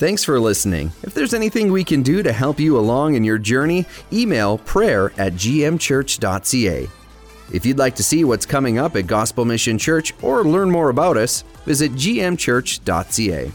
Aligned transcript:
Thanks 0.00 0.24
for 0.24 0.40
listening. 0.40 0.92
If 1.02 1.12
there's 1.12 1.34
anything 1.34 1.70
we 1.70 1.84
can 1.84 2.02
do 2.02 2.22
to 2.22 2.32
help 2.32 2.58
you 2.58 2.78
along 2.78 3.16
in 3.16 3.22
your 3.22 3.36
journey, 3.36 3.84
email 4.10 4.56
prayer 4.56 5.12
at 5.18 5.34
gmchurch.ca. 5.34 6.88
If 7.52 7.66
you'd 7.66 7.76
like 7.76 7.96
to 7.96 8.02
see 8.02 8.24
what's 8.24 8.46
coming 8.46 8.78
up 8.78 8.96
at 8.96 9.06
Gospel 9.06 9.44
Mission 9.44 9.76
Church 9.76 10.14
or 10.22 10.42
learn 10.42 10.70
more 10.70 10.88
about 10.88 11.18
us, 11.18 11.42
visit 11.66 11.92
gmchurch.ca. 11.92 13.52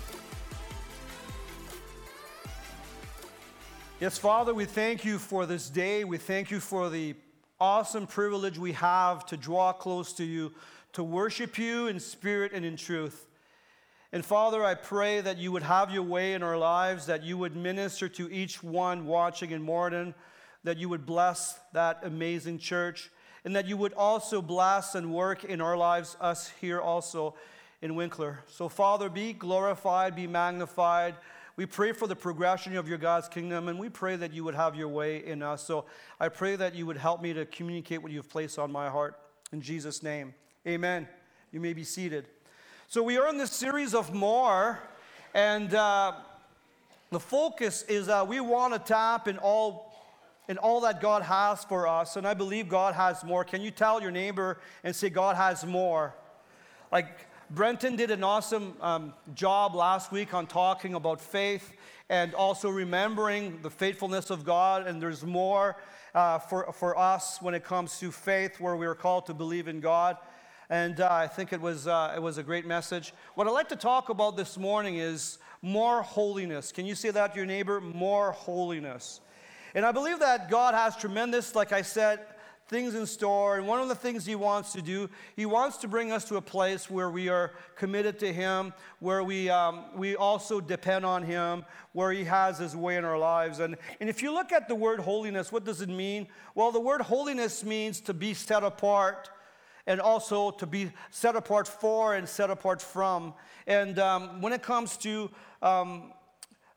Yes, 3.99 4.19
Father, 4.19 4.53
we 4.53 4.65
thank 4.65 5.03
you 5.03 5.17
for 5.17 5.47
this 5.47 5.67
day. 5.71 6.03
We 6.03 6.19
thank 6.19 6.51
you 6.51 6.59
for 6.59 6.91
the 6.91 7.15
awesome 7.59 8.05
privilege 8.05 8.59
we 8.59 8.73
have 8.73 9.25
to 9.25 9.35
draw 9.35 9.73
close 9.73 10.13
to 10.13 10.23
you, 10.23 10.53
to 10.93 11.03
worship 11.03 11.57
you 11.57 11.87
in 11.87 11.99
spirit 11.99 12.51
and 12.53 12.63
in 12.63 12.77
truth. 12.77 13.25
And 14.15 14.23
Father, 14.23 14.63
I 14.63 14.75
pray 14.75 15.19
that 15.19 15.39
you 15.39 15.51
would 15.51 15.63
have 15.63 15.91
your 15.91 16.03
way 16.03 16.35
in 16.35 16.41
our 16.41 16.57
lives, 16.57 17.07
that 17.07 17.23
you 17.23 17.37
would 17.37 17.53
minister 17.53 18.07
to 18.07 18.31
each 18.31 18.63
one 18.63 19.07
watching 19.07 19.51
in 19.51 19.61
Morden, 19.61 20.15
that 20.63 20.77
you 20.77 20.87
would 20.87 21.05
bless 21.05 21.59
that 21.73 21.99
amazing 22.01 22.59
church, 22.59 23.11
and 23.43 23.53
that 23.57 23.67
you 23.67 23.75
would 23.75 23.91
also 23.91 24.41
bless 24.41 24.95
and 24.95 25.13
work 25.13 25.43
in 25.43 25.59
our 25.59 25.75
lives, 25.75 26.15
us 26.21 26.49
here 26.61 26.79
also 26.79 27.35
in 27.81 27.95
Winkler. 27.95 28.39
So, 28.47 28.69
Father, 28.69 29.09
be 29.09 29.33
glorified, 29.33 30.15
be 30.15 30.27
magnified. 30.27 31.15
We 31.57 31.65
pray 31.65 31.91
for 31.91 32.07
the 32.07 32.15
progression 32.15 32.77
of 32.77 32.87
your 32.87 32.97
God's 32.97 33.27
kingdom, 33.27 33.67
and 33.67 33.77
we 33.77 33.89
pray 33.89 34.15
that 34.15 34.31
you 34.31 34.45
would 34.45 34.55
have 34.55 34.77
your 34.77 34.87
way 34.87 35.25
in 35.25 35.43
us. 35.43 35.61
So, 35.61 35.87
I 36.21 36.29
pray 36.29 36.55
that 36.55 36.73
you 36.73 36.85
would 36.85 36.95
help 36.95 37.21
me 37.21 37.33
to 37.33 37.45
communicate 37.45 38.01
what 38.01 38.13
you've 38.13 38.29
placed 38.29 38.59
on 38.59 38.71
my 38.71 38.89
heart. 38.89 39.19
In 39.51 39.59
Jesus' 39.59 40.01
name, 40.01 40.33
amen. 40.65 41.05
You 41.51 41.59
may 41.59 41.73
be 41.73 41.83
seated. 41.83 42.29
So, 42.87 43.01
we 43.01 43.17
are 43.17 43.27
in 43.29 43.39
this 43.39 43.51
series 43.51 43.95
of 43.95 44.13
more, 44.13 44.77
and 45.33 45.73
uh, 45.73 46.13
the 47.09 47.19
focus 47.19 47.81
is 47.89 48.05
that 48.05 48.27
we 48.27 48.39
want 48.39 48.73
to 48.73 48.79
tap 48.79 49.27
in 49.27 49.39
all, 49.39 49.91
in 50.47 50.59
all 50.59 50.81
that 50.81 51.01
God 51.01 51.23
has 51.23 51.63
for 51.63 51.87
us, 51.87 52.15
and 52.15 52.27
I 52.27 52.35
believe 52.35 52.69
God 52.69 52.93
has 52.93 53.23
more. 53.23 53.43
Can 53.43 53.63
you 53.63 53.71
tell 53.71 54.03
your 54.03 54.11
neighbor 54.11 54.59
and 54.83 54.95
say, 54.95 55.09
God 55.09 55.35
has 55.35 55.65
more? 55.65 56.13
Like, 56.91 57.27
Brenton 57.49 57.95
did 57.95 58.11
an 58.11 58.23
awesome 58.23 58.75
um, 58.79 59.13
job 59.33 59.73
last 59.73 60.11
week 60.11 60.35
on 60.35 60.45
talking 60.45 60.93
about 60.93 61.19
faith 61.19 61.73
and 62.09 62.35
also 62.35 62.69
remembering 62.69 63.63
the 63.63 63.71
faithfulness 63.71 64.29
of 64.29 64.45
God, 64.45 64.85
and 64.85 65.01
there's 65.01 65.25
more 65.25 65.75
uh, 66.13 66.37
for, 66.37 66.71
for 66.71 66.95
us 66.95 67.41
when 67.41 67.55
it 67.55 67.63
comes 67.63 67.97
to 67.99 68.11
faith, 68.11 68.59
where 68.59 68.75
we 68.75 68.85
are 68.85 68.95
called 68.95 69.25
to 69.25 69.33
believe 69.33 69.67
in 69.67 69.79
God 69.79 70.17
and 70.69 70.99
uh, 70.99 71.07
I 71.11 71.27
think 71.27 71.53
it 71.53 71.61
was, 71.61 71.87
uh, 71.87 72.13
it 72.15 72.21
was 72.21 72.37
a 72.37 72.43
great 72.43 72.65
message. 72.65 73.13
What 73.35 73.47
I'd 73.47 73.51
like 73.51 73.69
to 73.69 73.75
talk 73.75 74.09
about 74.09 74.35
this 74.35 74.57
morning 74.57 74.97
is 74.97 75.37
more 75.61 76.01
holiness. 76.01 76.71
Can 76.71 76.85
you 76.85 76.95
say 76.95 77.11
that 77.11 77.33
to 77.33 77.37
your 77.37 77.45
neighbor? 77.45 77.79
More 77.79 78.31
holiness. 78.31 79.21
And 79.75 79.85
I 79.85 79.91
believe 79.91 80.19
that 80.19 80.49
God 80.49 80.73
has 80.73 80.95
tremendous, 80.95 81.53
like 81.53 81.71
I 81.71 81.81
said, 81.81 82.25
things 82.67 82.95
in 82.95 83.05
store. 83.05 83.57
And 83.57 83.67
one 83.67 83.79
of 83.79 83.89
the 83.89 83.95
things 83.95 84.25
He 84.25 84.33
wants 84.33 84.73
to 84.73 84.81
do, 84.81 85.09
He 85.35 85.45
wants 85.45 85.77
to 85.77 85.87
bring 85.87 86.11
us 86.11 86.25
to 86.25 86.37
a 86.37 86.41
place 86.41 86.89
where 86.89 87.11
we 87.11 87.29
are 87.29 87.51
committed 87.75 88.17
to 88.19 88.33
Him, 88.33 88.73
where 88.99 89.23
we, 89.23 89.49
um, 89.49 89.85
we 89.95 90.15
also 90.15 90.59
depend 90.59 91.05
on 91.05 91.23
Him, 91.23 91.63
where 91.91 92.11
He 92.11 92.23
has 92.23 92.57
His 92.57 92.75
way 92.75 92.95
in 92.95 93.05
our 93.05 93.19
lives. 93.19 93.59
And, 93.59 93.75
and 93.99 94.09
if 94.09 94.23
you 94.23 94.33
look 94.33 94.51
at 94.51 94.67
the 94.67 94.75
word 94.75 94.99
holiness, 94.99 95.51
what 95.51 95.63
does 95.63 95.81
it 95.81 95.89
mean? 95.89 96.27
Well, 96.55 96.71
the 96.71 96.79
word 96.79 97.01
holiness 97.01 97.63
means 97.63 97.99
to 98.01 98.13
be 98.13 98.33
set 98.33 98.63
apart 98.63 99.29
and 99.87 100.01
also 100.01 100.51
to 100.51 100.65
be 100.65 100.91
set 101.11 101.35
apart 101.35 101.67
for 101.67 102.15
and 102.15 102.27
set 102.27 102.49
apart 102.49 102.81
from. 102.81 103.33
And 103.67 103.99
um, 103.99 104.41
when 104.41 104.53
it 104.53 104.63
comes 104.63 104.97
to 104.97 105.29
um, 105.61 106.13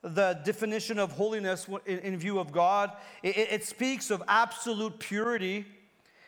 the 0.02 0.40
definition 0.44 0.98
of 0.98 1.12
holiness 1.12 1.68
in, 1.86 1.98
in 2.00 2.18
view 2.18 2.38
of 2.38 2.52
God, 2.52 2.92
it, 3.22 3.36
it, 3.36 3.64
speaks 3.64 4.10
of 4.10 4.22
absolute 4.28 4.98
purity, 4.98 5.66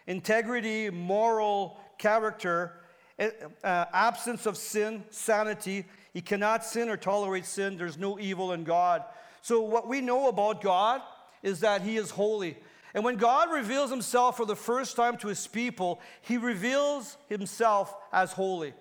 integrity, 0.07 0.91
moral 0.91 1.79
character, 1.99 2.73
uh, 3.19 3.85
absence 3.93 4.47
of 4.47 4.57
sin, 4.57 5.05
sanity. 5.11 5.85
He 6.13 6.21
cannot 6.21 6.65
sin 6.65 6.89
or 6.89 6.97
tolerate 6.97 7.47
sin. 7.47 7.77
There's 7.77 7.99
no 7.99 8.19
evil 8.19 8.53
in 8.53 8.65
God. 8.65 9.05
So, 9.43 9.61
what 9.61 9.89
we 9.89 10.01
know 10.01 10.29
about 10.29 10.61
God 10.61 11.03
is 11.43 11.61
that 11.61 11.83
He 11.83 11.97
is 11.97 12.11
holy. 12.11 12.57
And 12.95 13.05
when 13.05 13.17
God 13.17 13.53
reveals 13.53 13.91
himself 13.91 14.37
for 14.37 14.47
the 14.47 14.57
first 14.57 14.97
time 14.97 15.17
to 15.19 15.29
his 15.29 15.47
people, 15.47 16.01
he 16.23 16.37
reveals 16.37 17.17
himself 17.29 17.95
as 18.13 18.33
holy. 18.33 18.75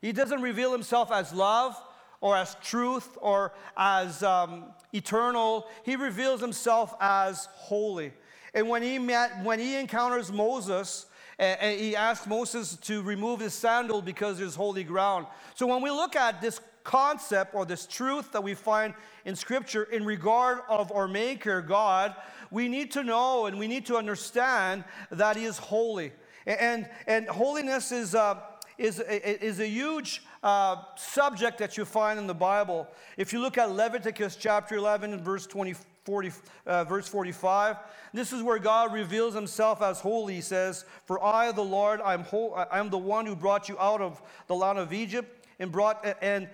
He 0.00 0.12
doesn't 0.12 0.42
reveal 0.42 0.72
himself 0.72 1.10
as 1.10 1.32
love 1.32 1.76
or 2.20 2.36
as 2.36 2.56
truth 2.62 3.16
or 3.20 3.52
as 3.76 4.22
um, 4.22 4.66
eternal. 4.92 5.66
He 5.84 5.96
reveals 5.96 6.40
himself 6.40 6.94
as 7.00 7.48
holy. 7.52 8.12
And 8.54 8.68
when 8.68 8.82
he, 8.82 8.98
met, 8.98 9.42
when 9.44 9.58
he 9.58 9.76
encounters 9.76 10.32
Moses, 10.32 11.06
and 11.38 11.78
he 11.78 11.94
asks 11.94 12.26
Moses 12.26 12.76
to 12.82 13.00
remove 13.02 13.38
his 13.38 13.54
sandal 13.54 14.02
because 14.02 14.38
there's 14.38 14.56
holy 14.56 14.82
ground. 14.82 15.26
So 15.54 15.68
when 15.68 15.82
we 15.82 15.90
look 15.90 16.16
at 16.16 16.40
this 16.40 16.60
concept 16.82 17.54
or 17.54 17.64
this 17.64 17.86
truth 17.86 18.32
that 18.32 18.42
we 18.42 18.54
find 18.54 18.94
in 19.24 19.36
Scripture 19.36 19.84
in 19.84 20.04
regard 20.04 20.60
of 20.68 20.90
our 20.90 21.06
Maker, 21.06 21.60
God, 21.60 22.16
we 22.50 22.68
need 22.68 22.90
to 22.92 23.02
know 23.02 23.46
and 23.46 23.58
we 23.58 23.66
need 23.66 23.86
to 23.86 23.96
understand 23.96 24.84
that 25.10 25.36
He 25.36 25.44
is 25.44 25.58
holy. 25.58 26.12
And, 26.46 26.88
and 27.06 27.28
holiness 27.28 27.92
is, 27.92 28.14
uh, 28.14 28.40
is, 28.78 29.00
is 29.00 29.60
a 29.60 29.66
huge 29.66 30.22
uh, 30.42 30.76
subject 30.96 31.58
that 31.58 31.76
you 31.76 31.84
find 31.84 32.18
in 32.18 32.26
the 32.26 32.34
Bible. 32.34 32.88
If 33.16 33.32
you 33.32 33.40
look 33.40 33.58
at 33.58 33.70
Leviticus 33.70 34.36
chapter 34.36 34.76
11 34.76 35.12
and 35.12 35.22
verse 35.22 35.46
20, 35.46 35.74
40, 36.04 36.32
uh, 36.66 36.84
verse 36.84 37.06
45, 37.06 37.76
this 38.14 38.32
is 38.32 38.42
where 38.42 38.58
God 38.58 38.94
reveals 38.94 39.34
himself 39.34 39.82
as 39.82 40.00
holy. 40.00 40.36
He 40.36 40.40
says, 40.40 40.84
For 41.04 41.22
I, 41.22 41.52
the 41.52 41.62
Lord, 41.62 42.00
I'm, 42.02 42.24
I'm 42.70 42.88
the 42.88 42.98
one 42.98 43.26
who 43.26 43.36
brought 43.36 43.68
you 43.68 43.78
out 43.78 44.00
of 44.00 44.22
the 44.46 44.54
land 44.54 44.78
of 44.78 44.92
Egypt 44.92 45.46
and 45.58 45.70
brought, 45.70 46.06
and, 46.22 46.48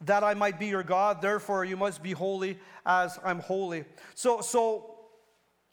that 0.00 0.24
I 0.24 0.34
might 0.34 0.58
be 0.58 0.66
your 0.66 0.82
God. 0.82 1.22
Therefore, 1.22 1.64
you 1.64 1.76
must 1.76 2.02
be 2.02 2.12
holy 2.12 2.58
as 2.84 3.18
I'm 3.24 3.40
holy. 3.40 3.84
So, 4.14 4.40
so 4.40 4.93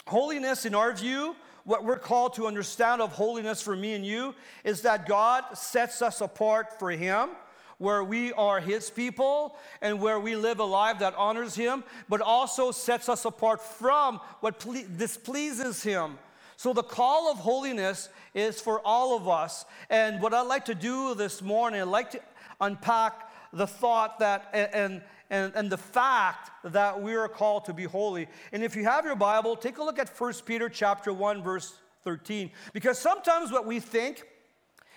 holiness, 0.07 0.65
in 0.65 0.75
our 0.75 0.93
view, 0.93 1.35
what 1.63 1.83
we're 1.83 1.99
called 1.99 2.33
to 2.35 2.47
understand 2.47 3.01
of 3.01 3.11
holiness 3.11 3.61
for 3.61 3.75
me 3.75 3.93
and 3.93 4.05
you 4.05 4.33
is 4.63 4.81
that 4.81 5.07
God 5.07 5.43
sets 5.53 6.01
us 6.01 6.21
apart 6.21 6.79
for 6.79 6.91
Him, 6.91 7.29
where 7.77 8.03
we 8.03 8.33
are 8.33 8.59
His 8.59 8.89
people 8.89 9.55
and 9.81 10.01
where 10.01 10.19
we 10.19 10.35
live 10.35 10.59
a 10.59 10.63
life 10.63 10.99
that 10.99 11.15
honors 11.15 11.55
Him, 11.55 11.83
but 12.09 12.21
also 12.21 12.71
sets 12.71 13.09
us 13.09 13.25
apart 13.25 13.61
from 13.61 14.19
what 14.39 14.59
ple- 14.59 14.83
displeases 14.97 15.83
Him. 15.83 16.17
So, 16.57 16.73
the 16.73 16.83
call 16.83 17.31
of 17.31 17.39
holiness 17.39 18.09
is 18.35 18.61
for 18.61 18.81
all 18.85 19.17
of 19.17 19.27
us. 19.27 19.65
And 19.89 20.21
what 20.21 20.33
I'd 20.33 20.41
like 20.41 20.65
to 20.65 20.75
do 20.75 21.15
this 21.15 21.41
morning, 21.41 21.81
I'd 21.81 21.87
like 21.87 22.11
to 22.11 22.21
unpack 22.59 23.31
the 23.51 23.65
thought 23.67 24.19
that, 24.19 24.49
and, 24.53 24.69
and, 24.73 25.01
and 25.31 25.69
the 25.69 25.77
fact 25.77 26.51
that 26.63 27.01
we 27.01 27.15
are 27.15 27.29
called 27.29 27.65
to 27.65 27.73
be 27.73 27.85
holy. 27.85 28.27
And 28.51 28.63
if 28.63 28.75
you 28.75 28.83
have 28.83 29.05
your 29.05 29.15
Bible, 29.15 29.55
take 29.55 29.77
a 29.77 29.83
look 29.83 29.97
at 29.97 30.09
1 30.09 30.33
Peter 30.45 30.67
chapter 30.67 31.13
1, 31.13 31.41
verse 31.41 31.73
13. 32.03 32.51
Because 32.73 32.99
sometimes 32.99 33.51
what 33.51 33.65
we 33.65 33.79
think 33.79 34.23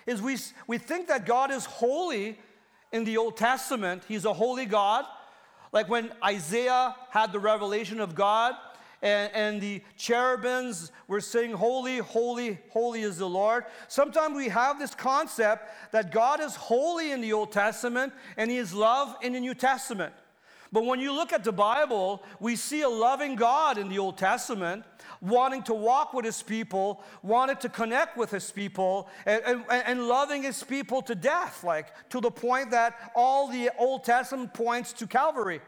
is 0.05 0.21
we, 0.21 0.37
we 0.67 0.77
think 0.77 1.07
that 1.07 1.25
God 1.25 1.51
is 1.51 1.65
holy 1.65 2.37
in 2.91 3.05
the 3.05 3.17
Old 3.17 3.37
Testament. 3.37 4.03
He's 4.07 4.25
a 4.25 4.33
holy 4.33 4.65
God. 4.65 5.05
Like 5.71 5.89
when 5.89 6.11
Isaiah 6.23 6.95
had 7.09 7.31
the 7.31 7.39
revelation 7.39 7.99
of 8.01 8.13
God, 8.13 8.55
and, 9.01 9.31
and 9.33 9.61
the 9.61 9.81
cherubims 9.97 10.91
were 11.07 11.21
saying, 11.21 11.51
Holy, 11.51 11.99
holy, 11.99 12.57
holy 12.69 13.03
is 13.03 13.17
the 13.17 13.29
Lord. 13.29 13.65
Sometimes 13.87 14.35
we 14.35 14.49
have 14.49 14.79
this 14.79 14.95
concept 14.95 15.91
that 15.91 16.11
God 16.11 16.39
is 16.39 16.55
holy 16.55 17.11
in 17.11 17.21
the 17.21 17.33
Old 17.33 17.51
Testament 17.51 18.13
and 18.35 18.49
He 18.49 18.57
is 18.57 18.73
love 18.73 19.15
in 19.21 19.33
the 19.33 19.39
New 19.39 19.53
Testament. 19.53 20.13
But 20.75 20.83
when 20.83 20.99
you 20.99 21.13
look 21.13 21.31
at 21.31 21.45
the 21.45 21.53
Bible, 21.53 22.21
we 22.41 22.57
see 22.57 22.81
a 22.81 22.89
loving 22.89 23.37
God 23.37 23.77
in 23.77 23.87
the 23.87 23.97
Old 23.97 24.17
Testament, 24.17 24.83
wanting 25.21 25.63
to 25.63 25.73
walk 25.73 26.13
with 26.13 26.25
his 26.25 26.43
people, 26.43 27.01
wanting 27.23 27.55
to 27.61 27.69
connect 27.69 28.17
with 28.17 28.29
his 28.29 28.51
people, 28.51 29.07
and, 29.25 29.41
and, 29.45 29.63
and, 29.69 30.05
loving 30.09 30.43
his 30.43 30.61
people 30.63 31.01
to 31.03 31.15
death, 31.15 31.63
like 31.63 32.09
to 32.09 32.19
the 32.19 32.29
point 32.29 32.71
that 32.71 33.13
all 33.15 33.47
the 33.47 33.69
Old 33.79 34.03
Testament 34.03 34.53
points 34.53 34.91
to 34.91 35.07
Calvary. 35.07 35.61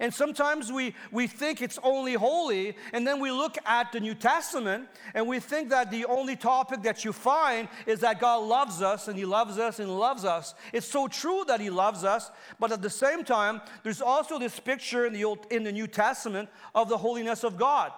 And 0.00 0.12
sometimes 0.12 0.72
we, 0.72 0.94
we 1.10 1.26
think 1.26 1.60
it's 1.60 1.78
only 1.82 2.14
holy, 2.14 2.76
and 2.92 3.06
then 3.06 3.20
we 3.20 3.30
look 3.30 3.56
at 3.66 3.92
the 3.92 4.00
New 4.00 4.14
Testament 4.14 4.88
and 5.14 5.28
we 5.28 5.38
think 5.38 5.68
that 5.70 5.90
the 5.90 6.04
only 6.06 6.36
topic 6.36 6.82
that 6.82 7.04
you 7.04 7.12
find 7.12 7.68
is 7.86 8.00
that 8.00 8.20
God 8.20 8.44
loves 8.44 8.82
us 8.82 9.08
and 9.08 9.16
He 9.16 9.24
loves 9.24 9.58
us 9.58 9.78
and 9.78 9.98
loves 9.98 10.24
us. 10.24 10.54
It's 10.72 10.86
so 10.86 11.08
true 11.08 11.44
that 11.46 11.60
He 11.60 11.70
loves 11.70 12.04
us, 12.04 12.30
but 12.58 12.72
at 12.72 12.82
the 12.82 12.90
same 12.90 13.24
time, 13.24 13.60
there's 13.82 14.00
also 14.00 14.38
this 14.38 14.58
picture 14.58 15.06
in 15.06 15.12
the, 15.12 15.24
Old, 15.24 15.46
in 15.50 15.62
the 15.62 15.72
New 15.72 15.86
Testament 15.86 16.48
of 16.74 16.88
the 16.88 16.98
holiness 16.98 17.44
of 17.44 17.56
God. 17.56 17.92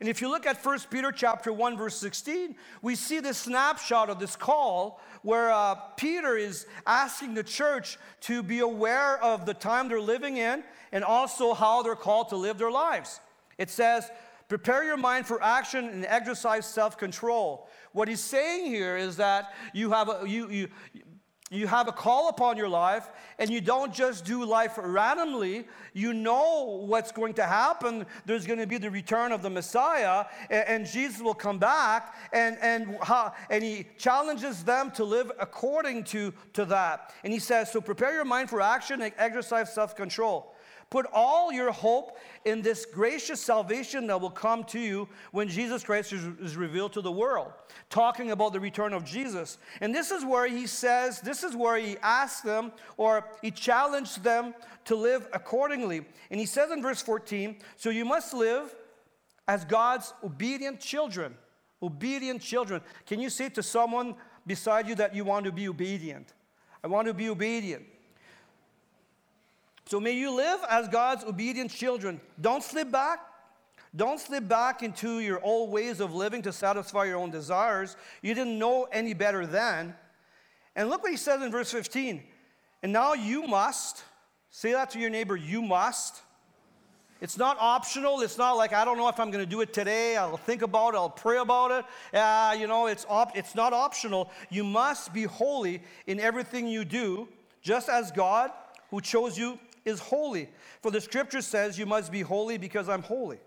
And 0.00 0.08
if 0.08 0.22
you 0.22 0.30
look 0.30 0.46
at 0.46 0.64
1 0.64 0.78
Peter 0.90 1.12
chapter 1.12 1.52
1 1.52 1.76
verse 1.76 1.96
16, 1.96 2.56
we 2.80 2.94
see 2.94 3.20
this 3.20 3.36
snapshot 3.36 4.08
of 4.08 4.18
this 4.18 4.34
call 4.34 5.00
where 5.22 5.52
uh, 5.52 5.74
Peter 5.96 6.36
is 6.36 6.66
asking 6.86 7.34
the 7.34 7.42
church 7.42 7.98
to 8.22 8.42
be 8.42 8.60
aware 8.60 9.22
of 9.22 9.44
the 9.44 9.52
time 9.52 9.88
they're 9.88 10.00
living 10.00 10.38
in 10.38 10.64
and 10.92 11.04
also 11.04 11.52
how 11.52 11.82
they're 11.82 11.94
called 11.94 12.30
to 12.30 12.36
live 12.36 12.56
their 12.56 12.70
lives. 12.70 13.20
It 13.58 13.68
says, 13.68 14.10
prepare 14.48 14.84
your 14.84 14.96
mind 14.96 15.26
for 15.26 15.42
action 15.42 15.84
and 15.84 16.06
exercise 16.06 16.64
self-control. 16.64 17.68
What 17.92 18.08
he's 18.08 18.20
saying 18.20 18.66
here 18.66 18.96
is 18.96 19.16
that 19.16 19.52
you 19.74 19.90
have 19.90 20.08
a, 20.08 20.22
you, 20.26 20.48
you, 20.48 20.68
you 21.50 21.66
have 21.66 21.88
a 21.88 21.92
call 21.92 22.28
upon 22.28 22.56
your 22.56 22.68
life 22.68 23.10
and 23.40 23.50
you 23.50 23.60
don't 23.60 23.92
just 23.92 24.24
do 24.24 24.44
life 24.44 24.78
randomly. 24.80 25.66
You 25.92 26.14
know 26.14 26.84
what's 26.86 27.10
going 27.10 27.34
to 27.34 27.44
happen. 27.44 28.06
There's 28.24 28.46
going 28.46 28.60
to 28.60 28.68
be 28.68 28.78
the 28.78 28.90
return 28.90 29.32
of 29.32 29.42
the 29.42 29.50
messiah 29.50 30.26
and, 30.48 30.68
and 30.68 30.86
jesus 30.86 31.20
will 31.20 31.34
come 31.34 31.58
back 31.58 32.14
and, 32.32 32.56
and, 32.60 32.96
and 33.50 33.64
he 33.64 33.86
challenges 33.98 34.62
them 34.62 34.92
to 34.92 35.04
live 35.04 35.32
according 35.40 36.04
to, 36.04 36.32
to 36.52 36.64
that. 36.66 37.12
And 37.24 37.32
he 37.32 37.40
says 37.40 37.72
so 37.72 37.80
prepare 37.80 38.14
your 38.14 38.24
mind 38.24 38.48
for 38.48 38.60
action 38.60 39.02
and 39.02 39.12
exercise 39.18 39.74
self-control 39.74 40.49
Put 40.90 41.06
all 41.12 41.52
your 41.52 41.70
hope 41.70 42.18
in 42.44 42.62
this 42.62 42.84
gracious 42.84 43.40
salvation 43.40 44.08
that 44.08 44.20
will 44.20 44.28
come 44.28 44.64
to 44.64 44.80
you 44.80 45.08
when 45.30 45.48
Jesus 45.48 45.84
Christ 45.84 46.12
is, 46.12 46.56
revealed 46.56 46.92
to 46.94 47.00
the 47.00 47.12
world. 47.12 47.52
Talking 47.90 48.32
about 48.32 48.52
the 48.52 48.58
return 48.58 48.92
of 48.92 49.04
Jesus. 49.04 49.58
And 49.80 49.94
this 49.94 50.10
is 50.10 50.24
where 50.24 50.48
he 50.48 50.66
says, 50.66 51.20
this 51.20 51.44
is 51.44 51.54
where 51.54 51.76
he 51.76 51.96
asks 52.02 52.40
them 52.40 52.72
or 52.96 53.24
he 53.40 53.52
challenged 53.52 54.24
them 54.24 54.52
to 54.86 54.96
live 54.96 55.28
accordingly. 55.32 56.04
And 56.28 56.40
he 56.40 56.46
says 56.46 56.72
in 56.72 56.82
verse 56.82 57.00
14, 57.00 57.56
So 57.76 57.90
you 57.90 58.04
must 58.04 58.34
live 58.34 58.74
as 59.46 59.64
God's 59.64 60.12
obedient 60.24 60.80
children. 60.80 61.36
Obedient 61.80 62.42
children. 62.42 62.80
Can 63.06 63.20
you 63.20 63.30
say 63.30 63.48
to 63.50 63.62
someone 63.62 64.16
beside 64.44 64.88
you 64.88 64.96
that 64.96 65.14
you 65.14 65.24
want 65.24 65.44
to 65.44 65.52
be 65.52 65.68
obedient? 65.68 66.34
I 66.82 66.88
want 66.88 67.06
to 67.06 67.14
be 67.14 67.28
obedient. 67.28 67.84
So 69.90 69.98
may 69.98 70.12
you 70.12 70.30
live 70.30 70.60
as 70.70 70.86
God's 70.86 71.24
obedient 71.24 71.72
children. 71.72 72.20
Don't 72.40 72.62
slip 72.62 72.92
back. 72.92 73.18
Don't 73.96 74.20
slip 74.20 74.46
back 74.46 74.84
into 74.84 75.18
your 75.18 75.42
old 75.42 75.72
ways 75.72 75.98
of 75.98 76.14
living 76.14 76.42
to 76.42 76.52
satisfy 76.52 77.06
your 77.06 77.16
own 77.16 77.32
desires. 77.32 77.96
You 78.22 78.32
didn't 78.32 78.56
know 78.56 78.84
any 78.92 79.14
better 79.14 79.46
then. 79.46 79.96
And 80.76 80.88
look 80.88 81.02
what 81.02 81.10
he 81.10 81.16
says 81.16 81.42
in 81.42 81.50
verse 81.50 81.72
15. 81.72 82.22
And 82.84 82.92
now 82.92 83.14
you 83.14 83.48
must, 83.48 84.04
say 84.50 84.70
that 84.74 84.90
to 84.90 85.00
your 85.00 85.10
neighbor, 85.10 85.34
you 85.34 85.60
must. 85.60 86.22
It's 87.20 87.36
not 87.36 87.56
optional. 87.58 88.20
It's 88.20 88.38
not 88.38 88.52
like, 88.52 88.72
I 88.72 88.84
don't 88.84 88.96
know 88.96 89.08
if 89.08 89.18
I'm 89.18 89.32
going 89.32 89.44
to 89.44 89.50
do 89.50 89.60
it 89.60 89.72
today. 89.72 90.16
I'll 90.16 90.36
think 90.36 90.62
about 90.62 90.94
it. 90.94 90.98
I'll 90.98 91.10
pray 91.10 91.38
about 91.38 91.72
it. 91.72 92.16
Uh, 92.16 92.54
you 92.56 92.68
know, 92.68 92.86
it's, 92.86 93.04
op- 93.08 93.36
it's 93.36 93.56
not 93.56 93.72
optional. 93.72 94.30
You 94.50 94.62
must 94.62 95.12
be 95.12 95.24
holy 95.24 95.82
in 96.06 96.20
everything 96.20 96.68
you 96.68 96.84
do, 96.84 97.26
just 97.60 97.88
as 97.88 98.12
God, 98.12 98.52
who 98.90 99.00
chose 99.00 99.36
you 99.36 99.58
is 99.84 100.00
holy. 100.00 100.48
For 100.82 100.90
the 100.90 101.00
scripture 101.00 101.42
says, 101.42 101.78
You 101.78 101.86
must 101.86 102.12
be 102.12 102.20
holy 102.20 102.58
because 102.58 102.88
I'm 102.88 103.02
holy. 103.02 103.38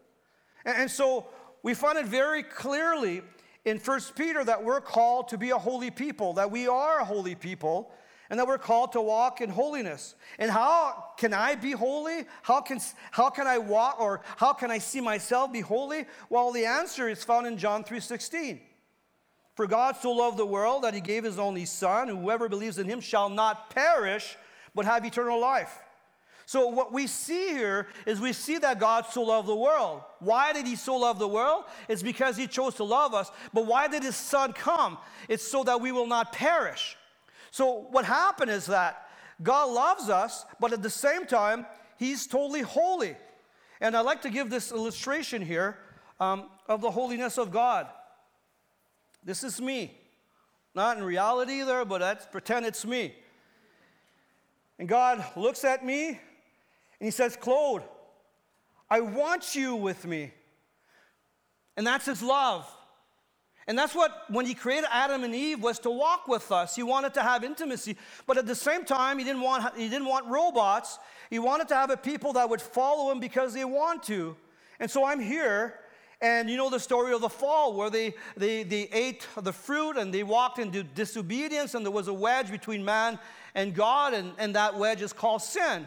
And, 0.65 0.89
so 0.89 1.27
we 1.61 1.73
find 1.73 1.97
it 1.97 2.05
very 2.05 2.43
clearly 2.43 3.21
in 3.65 3.79
First 3.79 4.15
Peter 4.15 4.43
that 4.43 4.63
we're 4.63 4.81
called 4.81 5.29
to 5.29 5.37
be 5.37 5.51
a 5.51 5.57
holy 5.57 5.91
people, 5.91 6.33
that 6.33 6.51
we 6.51 6.67
are 6.67 6.99
a 6.99 7.05
holy 7.05 7.35
people, 7.35 7.91
and 8.29 8.39
that 8.39 8.47
we're 8.47 8.57
called 8.57 8.93
to 8.93 9.01
walk 9.01 9.41
in 9.41 9.49
holiness. 9.49 10.15
And 10.39 10.49
how 10.49 11.11
can 11.17 11.33
I 11.33 11.55
be 11.55 11.71
holy? 11.71 12.25
How 12.41 12.61
can, 12.61 12.79
how 13.11 13.29
can 13.29 13.47
I 13.47 13.57
walk 13.57 13.99
or 13.99 14.21
how 14.37 14.53
can 14.53 14.71
I 14.71 14.79
see 14.79 15.01
myself 15.01 15.51
be 15.51 15.61
holy? 15.61 16.05
Well, 16.29 16.51
the 16.51 16.65
answer 16.65 17.07
is 17.07 17.23
found 17.23 17.45
in 17.47 17.57
John 17.57 17.83
3:16. 17.83 18.59
For 19.55 19.67
God 19.67 19.97
so 19.97 20.11
loved 20.11 20.37
the 20.37 20.45
world 20.45 20.83
that 20.83 20.95
he 20.95 21.01
gave 21.01 21.23
his 21.23 21.37
only 21.37 21.65
son, 21.65 22.07
whoever 22.07 22.49
believes 22.49 22.79
in 22.79 22.87
him 22.87 22.99
shall 22.99 23.29
not 23.29 23.69
perish, 23.69 24.35
but 24.73 24.85
have 24.85 25.05
eternal 25.05 25.39
life. 25.39 25.82
So, 26.45 26.67
what 26.67 26.91
we 26.91 27.07
see 27.07 27.49
here 27.49 27.87
is 28.05 28.19
we 28.19 28.33
see 28.33 28.57
that 28.57 28.79
God 28.79 29.05
so 29.09 29.23
loved 29.23 29.47
the 29.47 29.55
world. 29.55 30.01
Why 30.19 30.51
did 30.51 30.67
He 30.67 30.75
so 30.75 30.97
love 30.97 31.17
the 31.17 31.27
world? 31.27 31.63
It's 31.87 32.03
because 32.03 32.35
He 32.35 32.47
chose 32.47 32.75
to 32.75 32.83
love 32.83 33.13
us. 33.13 33.31
But 33.53 33.65
why 33.65 33.87
did 33.87 34.03
His 34.03 34.15
Son 34.15 34.51
come? 34.53 34.97
It's 35.29 35.47
so 35.47 35.63
that 35.63 35.79
we 35.79 35.91
will 35.91 36.07
not 36.07 36.33
perish. 36.33 36.97
So, 37.51 37.87
what 37.91 38.03
happened 38.05 38.51
is 38.51 38.65
that 38.65 39.07
God 39.41 39.71
loves 39.71 40.09
us, 40.09 40.45
but 40.59 40.73
at 40.73 40.83
the 40.83 40.89
same 40.89 41.25
time, 41.25 41.65
He's 41.97 42.27
totally 42.27 42.61
holy. 42.61 43.15
And 43.79 43.95
I'd 43.95 44.01
like 44.01 44.21
to 44.23 44.29
give 44.29 44.49
this 44.49 44.71
illustration 44.71 45.41
here 45.41 45.77
um, 46.19 46.49
of 46.67 46.81
the 46.81 46.91
holiness 46.91 47.37
of 47.37 47.51
God. 47.51 47.87
This 49.23 49.43
is 49.43 49.61
me. 49.61 49.97
Not 50.75 50.97
in 50.97 51.03
reality 51.03 51.61
either, 51.61 51.85
but 51.85 52.01
let's 52.01 52.25
pretend 52.25 52.65
it's 52.65 52.85
me. 52.85 53.13
And 54.79 54.89
God 54.89 55.23
looks 55.35 55.63
at 55.63 55.85
me 55.85 56.19
and 57.03 57.07
he 57.07 57.11
says, 57.11 57.35
Claude, 57.35 57.83
I 58.89 59.01
want 59.01 59.55
you 59.55 59.75
with 59.75 60.07
me. 60.07 60.31
And 61.75 61.85
that's 61.85 62.05
his 62.05 62.23
love. 62.23 62.65
And 63.67 63.77
that's 63.77 63.93
what, 63.93 64.23
when 64.29 64.45
he 64.45 64.53
created 64.53 64.87
Adam 64.89 65.25
and 65.25 65.35
Eve, 65.35 65.61
was 65.61 65.79
to 65.79 65.91
walk 65.91 66.29
with 66.29 66.49
us. 66.49 66.77
He 66.77 66.81
wanted 66.81 67.13
to 67.15 67.21
have 67.21 67.43
intimacy. 67.43 67.97
But 68.25 68.37
at 68.37 68.45
the 68.45 68.55
same 68.55 68.85
time, 68.85 69.17
he 69.19 69.25
didn't 69.25 69.41
want, 69.41 69.75
he 69.75 69.89
didn't 69.89 70.07
want 70.07 70.27
robots. 70.27 70.97
He 71.29 71.39
wanted 71.39 71.67
to 71.67 71.75
have 71.75 71.89
a 71.89 71.97
people 71.97 72.31
that 72.31 72.49
would 72.49 72.61
follow 72.61 73.11
him 73.11 73.19
because 73.19 73.53
they 73.53 73.65
want 73.65 74.03
to. 74.03 74.37
And 74.79 74.89
so 74.89 75.03
I'm 75.03 75.19
here, 75.19 75.81
and 76.21 76.49
you 76.49 76.55
know 76.55 76.69
the 76.69 76.79
story 76.79 77.11
of 77.11 77.19
the 77.19 77.27
fall 77.27 77.73
where 77.73 77.89
they, 77.89 78.13
they, 78.37 78.63
they 78.63 78.83
ate 78.93 79.27
the 79.35 79.51
fruit 79.51 79.97
and 79.97 80.13
they 80.13 80.23
walked 80.23 80.57
into 80.57 80.83
disobedience, 80.83 81.75
and 81.75 81.85
there 81.85 81.91
was 81.91 82.07
a 82.07 82.13
wedge 82.13 82.49
between 82.49 82.85
man 82.85 83.19
and 83.55 83.75
God, 83.75 84.13
and, 84.13 84.31
and 84.37 84.55
that 84.55 84.79
wedge 84.79 85.01
is 85.01 85.11
called 85.11 85.41
sin. 85.41 85.85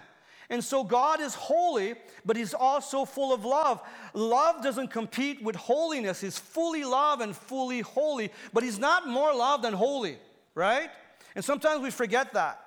And 0.48 0.62
so 0.62 0.84
God 0.84 1.20
is 1.20 1.34
holy, 1.34 1.94
but 2.24 2.36
He's 2.36 2.54
also 2.54 3.04
full 3.04 3.34
of 3.34 3.44
love. 3.44 3.82
Love 4.14 4.62
doesn't 4.62 4.88
compete 4.88 5.42
with 5.42 5.56
holiness. 5.56 6.20
He's 6.20 6.38
fully 6.38 6.84
love 6.84 7.20
and 7.20 7.36
fully 7.36 7.80
holy, 7.80 8.30
but 8.52 8.62
He's 8.62 8.78
not 8.78 9.08
more 9.08 9.34
love 9.34 9.62
than 9.62 9.74
holy, 9.74 10.18
right? 10.54 10.88
And 11.34 11.44
sometimes 11.44 11.82
we 11.82 11.90
forget 11.90 12.32
that. 12.34 12.60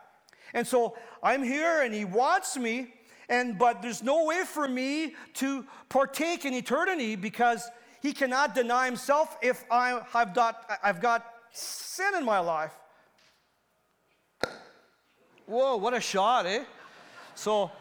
And 0.54 0.68
so 0.68 0.98
I'm 1.24 1.44
here 1.44 1.82
and 1.82 1.94
He 1.94 2.06
wants 2.06 2.58
me, 2.58 2.94
and 3.30 3.58
but 3.58 3.82
there's 3.82 4.04
no 4.04 4.26
way 4.26 4.44
for 4.46 4.68
me 4.68 5.16
to 5.36 5.66
partake 5.88 6.46
in 6.46 6.54
eternity 6.54 7.16
because 7.16 7.70
He 8.02 8.12
cannot 8.12 8.56
deny 8.56 8.86
Himself 8.86 9.38
if 9.42 9.64
I 9.72 10.02
have 10.12 10.34
got, 10.34 10.70
I've 10.84 11.02
got 11.02 11.26
sin 11.52 12.14
in 12.18 12.26
my 12.26 12.40
life. 12.40 12.74
Whoa, 15.46 15.78
what 15.78 15.94
a 15.94 16.02
shot, 16.02 16.46
eh? 16.46 16.64
So 17.40 17.72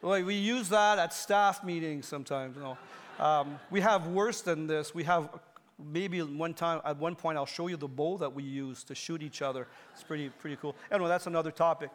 well, 0.00 0.22
we 0.22 0.36
use 0.36 0.68
that 0.68 1.00
at 1.00 1.12
staff 1.12 1.64
meetings 1.64 2.06
sometimes. 2.06 2.56
You 2.56 2.62
know. 2.62 2.78
Um, 3.18 3.58
we 3.68 3.80
have 3.80 4.06
worse 4.06 4.42
than 4.42 4.68
this. 4.68 4.94
We 4.94 5.02
have 5.02 5.28
maybe 5.76 6.22
one 6.22 6.54
time, 6.54 6.80
at 6.84 6.96
one 6.98 7.16
point, 7.16 7.36
I'll 7.36 7.44
show 7.44 7.66
you 7.66 7.76
the 7.76 7.88
bow 7.88 8.16
that 8.18 8.32
we 8.32 8.44
use 8.44 8.84
to 8.84 8.94
shoot 8.94 9.20
each 9.20 9.42
other. 9.42 9.66
It's 9.92 10.04
pretty, 10.04 10.28
pretty 10.28 10.54
cool. 10.54 10.76
Anyway, 10.92 11.08
that's 11.08 11.26
another 11.26 11.50
topic. 11.50 11.90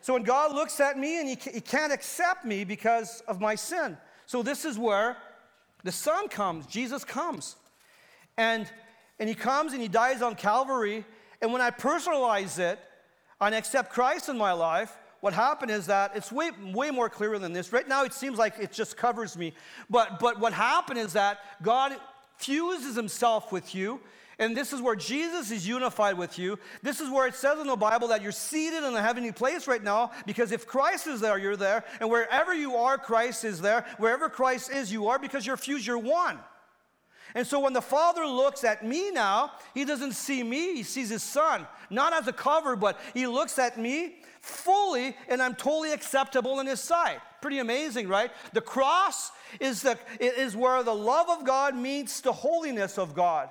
So 0.00 0.14
when 0.14 0.24
God 0.24 0.52
looks 0.52 0.80
at 0.80 0.98
me 0.98 1.20
and 1.20 1.28
he, 1.28 1.36
he 1.52 1.60
can't 1.60 1.92
accept 1.92 2.44
me 2.44 2.64
because 2.64 3.22
of 3.28 3.40
my 3.40 3.54
sin. 3.54 3.96
So 4.26 4.42
this 4.42 4.64
is 4.64 4.76
where 4.76 5.16
the 5.84 5.92
Son 5.92 6.28
comes, 6.28 6.66
Jesus 6.66 7.04
comes. 7.04 7.54
And, 8.36 8.68
and 9.20 9.28
he 9.28 9.36
comes 9.36 9.72
and 9.72 9.80
he 9.80 9.88
dies 9.88 10.20
on 10.20 10.34
Calvary. 10.34 11.04
And 11.40 11.52
when 11.52 11.62
I 11.62 11.70
personalize 11.70 12.58
it 12.58 12.80
and 13.40 13.54
accept 13.54 13.92
Christ 13.92 14.28
in 14.28 14.36
my 14.36 14.52
life, 14.52 14.98
what 15.20 15.32
happened 15.32 15.70
is 15.70 15.86
that 15.86 16.12
it's 16.14 16.30
way, 16.30 16.50
way 16.72 16.90
more 16.90 17.08
clear 17.08 17.38
than 17.38 17.52
this. 17.52 17.72
Right 17.72 17.88
now, 17.88 18.04
it 18.04 18.12
seems 18.12 18.38
like 18.38 18.54
it 18.60 18.72
just 18.72 18.96
covers 18.96 19.36
me. 19.36 19.54
But, 19.88 20.18
but 20.18 20.38
what 20.38 20.52
happened 20.52 20.98
is 20.98 21.14
that 21.14 21.38
God 21.62 21.96
fuses 22.36 22.96
himself 22.96 23.50
with 23.50 23.74
you. 23.74 24.00
And 24.38 24.54
this 24.54 24.74
is 24.74 24.82
where 24.82 24.96
Jesus 24.96 25.50
is 25.50 25.66
unified 25.66 26.18
with 26.18 26.38
you. 26.38 26.58
This 26.82 27.00
is 27.00 27.08
where 27.08 27.26
it 27.26 27.34
says 27.34 27.58
in 27.58 27.66
the 27.66 27.76
Bible 27.76 28.08
that 28.08 28.20
you're 28.20 28.32
seated 28.32 28.84
in 28.84 28.94
a 28.94 29.00
heavenly 29.00 29.32
place 29.32 29.66
right 29.66 29.82
now 29.82 30.10
because 30.26 30.52
if 30.52 30.66
Christ 30.66 31.06
is 31.06 31.20
there, 31.20 31.38
you're 31.38 31.56
there. 31.56 31.84
And 32.00 32.10
wherever 32.10 32.52
you 32.52 32.76
are, 32.76 32.98
Christ 32.98 33.44
is 33.44 33.62
there. 33.62 33.86
Wherever 33.96 34.28
Christ 34.28 34.70
is, 34.70 34.92
you 34.92 35.08
are 35.08 35.18
because 35.18 35.46
you're 35.46 35.56
fused, 35.56 35.86
you're 35.86 35.96
one. 35.96 36.38
And 37.34 37.46
so 37.46 37.60
when 37.60 37.72
the 37.72 37.82
Father 37.82 38.26
looks 38.26 38.62
at 38.62 38.84
me 38.84 39.10
now, 39.10 39.52
he 39.74 39.84
doesn't 39.84 40.12
see 40.12 40.42
me, 40.42 40.74
he 40.74 40.82
sees 40.82 41.08
his 41.08 41.22
Son. 41.22 41.66
Not 41.88 42.12
as 42.12 42.28
a 42.28 42.32
cover, 42.32 42.76
but 42.76 43.00
he 43.14 43.26
looks 43.26 43.58
at 43.58 43.78
me 43.78 44.16
fully 44.46 45.16
and 45.28 45.42
I'm 45.42 45.54
totally 45.54 45.92
acceptable 45.92 46.60
in 46.60 46.66
his 46.66 46.80
sight. 46.80 47.18
Pretty 47.42 47.58
amazing, 47.58 48.08
right? 48.08 48.30
The 48.52 48.60
cross 48.60 49.32
is, 49.60 49.82
the, 49.82 49.98
is 50.20 50.56
where 50.56 50.82
the 50.82 50.94
love 50.94 51.28
of 51.28 51.44
God 51.44 51.74
meets 51.74 52.20
the 52.20 52.32
holiness 52.32 52.98
of 52.98 53.14
God. 53.14 53.50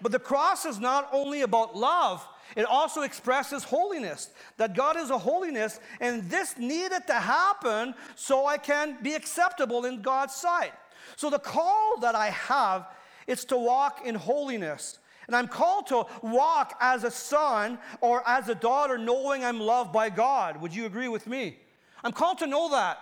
But 0.00 0.12
the 0.12 0.18
cross 0.18 0.64
is 0.64 0.80
not 0.80 1.08
only 1.12 1.42
about 1.42 1.76
love, 1.76 2.26
it 2.56 2.64
also 2.64 3.02
expresses 3.02 3.62
holiness, 3.62 4.30
that 4.56 4.74
God 4.74 4.96
is 4.96 5.10
a 5.10 5.18
holiness, 5.18 5.80
and 6.00 6.28
this 6.28 6.58
needed 6.58 7.06
to 7.06 7.14
happen 7.14 7.94
so 8.14 8.46
I 8.46 8.58
can 8.58 8.98
be 9.02 9.14
acceptable 9.14 9.84
in 9.84 10.02
God's 10.02 10.34
sight. 10.34 10.72
So 11.16 11.30
the 11.30 11.38
call 11.38 11.98
that 12.00 12.14
I 12.14 12.30
have 12.30 12.88
is 13.26 13.44
to 13.46 13.56
walk 13.56 14.00
in 14.04 14.14
holiness. 14.14 14.98
And 15.32 15.38
I'm 15.38 15.48
called 15.48 15.86
to 15.86 16.04
walk 16.20 16.76
as 16.78 17.04
a 17.04 17.10
son 17.10 17.78
or 18.02 18.22
as 18.28 18.50
a 18.50 18.54
daughter, 18.54 18.98
knowing 18.98 19.42
I'm 19.42 19.58
loved 19.58 19.90
by 19.90 20.10
God. 20.10 20.60
Would 20.60 20.74
you 20.74 20.84
agree 20.84 21.08
with 21.08 21.26
me? 21.26 21.56
I'm 22.04 22.12
called 22.12 22.36
to 22.40 22.46
know 22.46 22.68
that. 22.72 22.98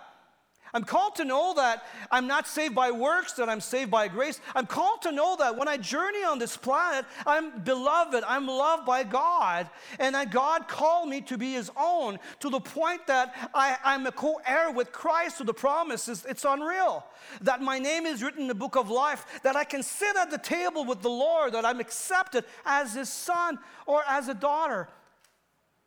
I'm 0.73 0.85
called 0.85 1.17
to 1.17 1.25
know 1.25 1.53
that 1.57 1.85
I'm 2.11 2.29
not 2.29 2.47
saved 2.47 2.75
by 2.75 2.93
works, 2.93 3.33
that 3.35 3.49
I'm 3.49 3.61
saved 3.61 3.91
by 3.91 4.07
grace. 4.07 4.41
I'm 4.55 4.67
called 4.67 5.03
to 5.03 5.12
know 5.12 5.37
that 5.37 5.57
when 5.57 5.67
I 5.67 5.77
journey 5.77 6.23
on 6.23 6.39
this 6.39 6.57
planet, 6.57 7.05
I'm 7.27 7.61
beloved, 7.61 8.23
I'm 8.27 8.47
loved 8.47 8.87
by 8.87 9.03
God, 9.03 9.69
and 9.99 10.15
that 10.15 10.31
God 10.31 10.69
called 10.69 11.09
me 11.09 11.23
to 11.23 11.37
be 11.37 11.55
His 11.55 11.71
own 11.77 12.19
to 12.39 12.50
the 12.50 12.61
point 12.61 13.07
that 13.09 13.50
I, 13.53 13.77
am 13.85 14.07
a 14.07 14.12
co 14.12 14.41
heir 14.47 14.71
with 14.71 14.93
Christ 14.93 15.39
to 15.39 15.45
the 15.45 15.55
promises. 15.55 16.25
It's 16.29 16.45
unreal. 16.45 17.05
That 17.41 17.61
my 17.61 17.79
name 17.79 18.07
is 18.07 18.23
written 18.23 18.43
in 18.43 18.49
the 18.49 18.55
book 18.55 18.77
of 18.77 18.91
life, 18.91 19.41
that 19.43 19.57
I 19.57 19.65
can 19.65 19.83
sit 19.83 20.17
at 20.17 20.31
the 20.31 20.39
table 20.39 20.85
with 20.85 21.03
the 21.03 21.11
Lord, 21.11 21.53
that 21.55 21.65
I'm 21.65 21.81
accepted 21.81 22.45
as 22.65 22.95
His 22.95 23.09
son 23.09 23.59
or 23.87 24.05
as 24.09 24.29
a 24.29 24.35
daughter. 24.35 24.89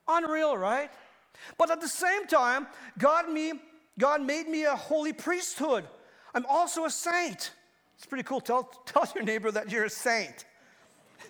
Unreal, 0.10 0.58
right? 0.58 0.92
But 1.58 1.72
at 1.72 1.80
the 1.80 1.88
same 1.88 2.28
time, 2.28 2.68
God 2.98 3.30
me 3.30 3.54
God 4.00 4.22
made 4.22 4.48
me 4.48 4.64
a 4.66 4.76
holy 4.76 5.14
priesthood. 5.14 5.86
I'm 6.34 6.46
also 6.48 6.86
a 6.86 6.90
saint. 6.90 7.52
It's 7.96 8.06
pretty 8.06 8.24
cool. 8.24 8.42
Tell, 8.42 8.64
tell 8.86 9.08
your 9.16 9.24
neighbor 9.24 9.52
that 9.52 9.72
you're 9.72 9.86
a 9.86 9.90
saint. 9.90 10.46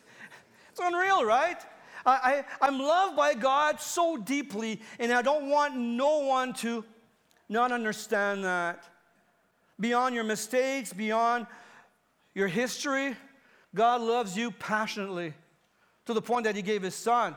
It's 0.71 0.81
unreal, 0.83 1.23
right? 1.23 1.61
I, 2.03 2.43
I, 2.59 2.67
am 2.67 2.79
loved 2.79 3.15
by 3.15 3.35
God 3.35 3.79
so 3.79 4.17
deeply, 4.17 4.81
and 4.97 5.11
I 5.11 5.21
don't 5.21 5.49
want 5.51 5.75
no 5.75 6.19
one 6.19 6.53
to 6.55 6.83
not 7.47 7.71
understand 7.71 8.43
that. 8.43 8.83
Beyond 9.79 10.15
your 10.15 10.23
mistakes, 10.23 10.91
beyond 10.91 11.45
your 12.33 12.47
history, 12.47 13.15
God 13.75 14.01
loves 14.01 14.35
you 14.35 14.49
passionately 14.49 15.35
to 16.05 16.13
the 16.13 16.21
point 16.21 16.45
that 16.45 16.55
He 16.55 16.61
gave 16.61 16.81
His 16.81 16.95
Son. 16.95 17.35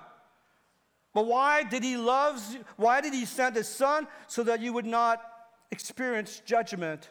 But 1.17 1.29
why 1.29 1.63
did 1.63 1.83
he 1.83 1.97
love, 1.97 2.43
why 2.77 3.01
did 3.01 3.15
he 3.15 3.25
send 3.25 3.57
his 3.57 3.69
son? 3.69 4.07
So 4.27 4.43
that 4.43 4.61
you 4.61 4.75
would 4.75 4.85
not 4.85 5.23
experience 5.71 6.43
judgment. 6.45 7.09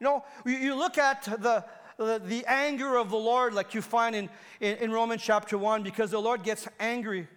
You 0.00 0.06
know, 0.06 0.24
you 0.46 0.74
look 0.74 0.96
at 0.96 1.24
the, 1.24 1.62
the, 1.98 2.22
the 2.24 2.46
anger 2.46 2.96
of 2.96 3.10
the 3.10 3.18
Lord, 3.18 3.52
like 3.52 3.74
you 3.74 3.82
find 3.82 4.16
in, 4.16 4.30
in, 4.60 4.76
in, 4.78 4.90
Romans 4.90 5.20
chapter 5.22 5.58
1, 5.58 5.82
because 5.82 6.10
the 6.10 6.18
Lord 6.18 6.42
gets 6.42 6.66
angry. 6.80 7.28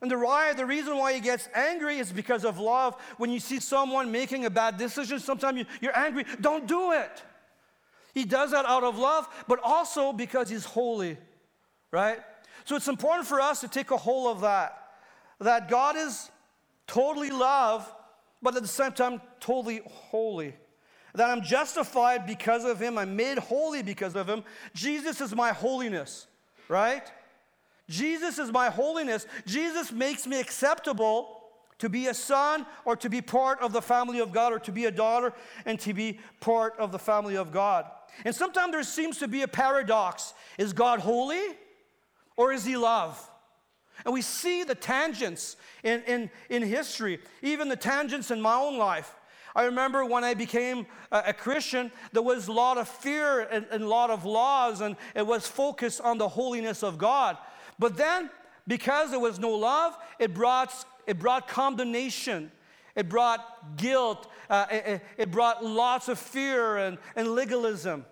And 0.00 0.10
the, 0.10 0.18
why, 0.18 0.54
the 0.54 0.66
reason 0.66 0.96
why 0.96 1.12
he 1.12 1.20
gets 1.20 1.48
angry 1.54 1.98
is 1.98 2.10
because 2.10 2.44
of 2.44 2.58
love. 2.58 2.96
When 3.16 3.30
you 3.30 3.38
see 3.38 3.60
someone 3.60 4.10
making 4.10 4.44
a 4.44 4.50
bad 4.50 4.76
decision, 4.76 5.20
sometimes 5.20 5.56
you, 5.56 5.66
you're 5.80 5.96
angry. 5.96 6.24
Don't 6.40 6.66
do 6.66 6.90
it. 6.90 7.22
He 8.12 8.24
does 8.24 8.50
that 8.50 8.64
out 8.64 8.82
of 8.82 8.98
love, 8.98 9.28
but 9.46 9.60
also 9.62 10.12
because 10.12 10.48
he's 10.48 10.64
holy, 10.64 11.16
right? 11.92 12.18
So 12.64 12.74
it's 12.74 12.88
important 12.88 13.28
for 13.28 13.40
us 13.40 13.60
to 13.60 13.68
take 13.68 13.92
a 13.92 13.96
hold 13.96 14.26
of 14.26 14.40
that 14.40 14.80
that 15.44 15.68
God 15.68 15.96
is 15.96 16.30
totally 16.86 17.30
love, 17.30 17.92
but 18.40 18.56
at 18.56 18.62
the 18.62 18.68
same 18.68 18.92
time, 18.92 19.20
totally 19.40 19.82
holy. 19.86 20.54
That 21.14 21.30
I'm 21.30 21.42
justified 21.42 22.26
because 22.26 22.64
of 22.64 22.80
Him, 22.80 22.96
I'm 22.96 23.16
made 23.16 23.38
holy 23.38 23.82
because 23.82 24.16
of 24.16 24.28
Him. 24.28 24.44
Jesus 24.74 25.20
is 25.20 25.34
my 25.34 25.52
holiness, 25.52 26.26
right? 26.68 27.10
Jesus 27.88 28.38
is 28.38 28.50
my 28.50 28.70
holiness. 28.70 29.26
Jesus 29.46 29.92
makes 29.92 30.26
me 30.26 30.40
acceptable 30.40 31.42
to 31.78 31.88
be 31.88 32.06
a 32.06 32.14
son 32.14 32.64
or 32.84 32.94
to 32.96 33.10
be 33.10 33.20
part 33.20 33.60
of 33.60 33.72
the 33.72 33.82
family 33.82 34.20
of 34.20 34.32
God 34.32 34.52
or 34.52 34.60
to 34.60 34.72
be 34.72 34.84
a 34.84 34.90
daughter 34.90 35.32
and 35.66 35.78
to 35.80 35.92
be 35.92 36.20
part 36.40 36.74
of 36.78 36.92
the 36.92 36.98
family 36.98 37.36
of 37.36 37.50
God. 37.50 37.90
And 38.24 38.34
sometimes 38.34 38.72
there 38.72 38.82
seems 38.82 39.18
to 39.18 39.28
be 39.28 39.42
a 39.42 39.48
paradox. 39.48 40.32
Is 40.58 40.72
God 40.72 41.00
holy 41.00 41.42
or 42.36 42.52
is 42.52 42.64
he 42.64 42.76
love? 42.76 43.28
And 44.04 44.12
we 44.12 44.22
see 44.22 44.64
the 44.64 44.74
tangents 44.74 45.56
in, 45.82 46.02
in, 46.02 46.30
in 46.48 46.62
history, 46.62 47.20
even 47.42 47.68
the 47.68 47.76
tangents 47.76 48.30
in 48.30 48.40
my 48.40 48.54
own 48.54 48.78
life. 48.78 49.14
I 49.54 49.64
remember 49.64 50.04
when 50.04 50.24
I 50.24 50.34
became 50.34 50.86
a, 51.10 51.32
Christian, 51.32 51.92
there 52.12 52.22
was 52.22 52.48
a 52.48 52.52
lot 52.52 52.78
of 52.78 52.88
fear 52.88 53.40
and, 53.40 53.66
and 53.70 53.84
a 53.84 53.88
lot 53.88 54.10
of 54.10 54.24
laws, 54.24 54.80
and 54.80 54.96
it 55.14 55.26
was 55.26 55.46
focused 55.46 56.00
on 56.00 56.16
the 56.16 56.28
holiness 56.28 56.82
of 56.82 56.96
God. 56.96 57.36
But 57.78 57.96
then, 57.96 58.30
because 58.66 59.10
there 59.10 59.20
was 59.20 59.38
no 59.38 59.50
love, 59.50 59.96
it 60.18 60.32
brought, 60.32 60.72
it 61.06 61.18
brought 61.18 61.48
condemnation. 61.48 62.50
It 62.94 63.08
brought 63.08 63.76
guilt. 63.76 64.30
Uh, 64.48 64.66
it, 64.70 65.02
it, 65.16 65.30
brought 65.30 65.64
lots 65.64 66.08
of 66.08 66.18
fear 66.18 66.76
and, 66.76 66.98
and 67.16 67.28
legalism. 67.28 68.04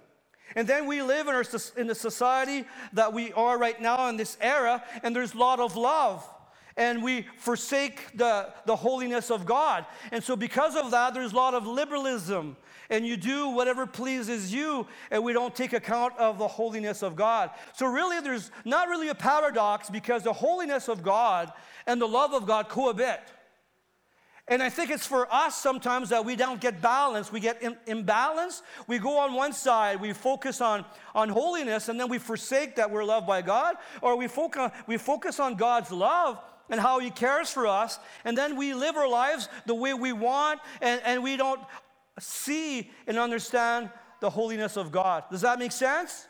And 0.57 0.67
then 0.67 0.87
we 0.87 1.03
live 1.03 1.29
in, 1.29 1.35
our, 1.35 1.45
in 1.77 1.87
the 1.87 1.95
society 1.95 2.65
that 2.93 3.13
we 3.13 3.33
are 3.33 3.59
right 3.59 3.81
now 3.81 4.09
in 4.09 4.17
this 4.17 4.37
era, 4.41 4.83
and 5.03 5.15
there's 5.15 5.35
a 5.35 5.39
lot 5.39 5.61
of 5.61 5.77
love. 5.77 6.29
And 6.77 7.03
we 7.03 7.27
forsake 7.37 8.17
the, 8.17 8.53
the 8.65 8.77
holiness 8.77 9.31
of 9.31 9.45
God. 9.45 9.85
And 10.13 10.23
so, 10.23 10.37
because 10.37 10.77
of 10.77 10.93
that, 10.93 11.15
there's 11.15 11.33
a 11.33 11.37
lot 11.37 11.55
of 11.55 11.67
liberalism. 11.67 12.57
And 12.89 13.07
you 13.07 13.17
do 13.17 13.51
whatever 13.51 13.87
pleases 13.87 14.53
you, 14.53 14.87
and 15.11 15.23
we 15.23 15.33
don't 15.33 15.55
take 15.55 15.73
account 15.73 16.17
of 16.19 16.39
the 16.39 16.49
holiness 16.49 17.03
of 17.03 17.17
God. 17.17 17.51
So, 17.75 17.87
really, 17.87 18.21
there's 18.21 18.51
not 18.65 18.89
really 18.89 19.09
a 19.09 19.15
paradox 19.15 19.91
because 19.91 20.23
the 20.23 20.33
holiness 20.33 20.89
of 20.89 21.03
God 21.03 21.53
and 21.87 22.01
the 22.01 22.09
love 22.09 22.33
of 22.33 22.47
God 22.47 22.69
cohabit. 22.69 23.21
And 24.51 24.61
I 24.65 24.69
think 24.69 24.91
it's 24.91 25.07
for 25.07 25.33
us 25.33 25.55
sometimes 25.55 26.09
that 26.09 26.25
we 26.25 26.35
don't 26.35 26.61
get 26.61 26.83
balance. 26.83 27.31
We 27.31 27.39
get 27.39 27.63
Im- 27.63 27.77
imbalanced. 27.87 28.63
We 28.89 28.99
go 28.99 29.17
on 29.19 29.33
one 29.33 29.53
side, 29.53 30.01
we 30.01 30.13
focus 30.13 30.61
on, 30.61 30.85
on 31.15 31.29
holiness, 31.29 31.89
and 31.89 31.99
then 32.01 32.09
we 32.09 32.19
forsake 32.19 32.75
that 32.75 32.91
we're 32.91 33.05
loved 33.05 33.29
by 33.29 33.43
God, 33.43 33.77
or 34.03 34.17
we 34.17 34.27
focus, 34.27 34.73
we 34.89 34.97
focus 34.97 35.39
on 35.39 35.55
God's 35.55 35.93
love 35.93 36.43
and 36.69 36.81
how 36.81 36.99
He 36.99 37.11
cares 37.11 37.49
for 37.49 37.69
us, 37.69 38.01
and 38.25 38.37
then 38.37 38.57
we 38.57 38.75
live 38.75 38.97
our 38.97 39.09
lives 39.09 39.49
the 39.67 39.75
way 39.75 39.95
we 39.95 40.13
want, 40.13 40.61
and, 40.81 41.01
and 41.05 41.23
we 41.23 41.37
don't 41.37 41.61
see 42.19 42.91
and 43.07 43.19
understand 43.19 43.89
the 44.19 44.31
holiness 44.31 44.77
of 44.77 44.91
God. 44.91 45.25
Does 45.31 45.43
that 45.43 45.61
make 45.61 45.73
sense? 45.73 46.27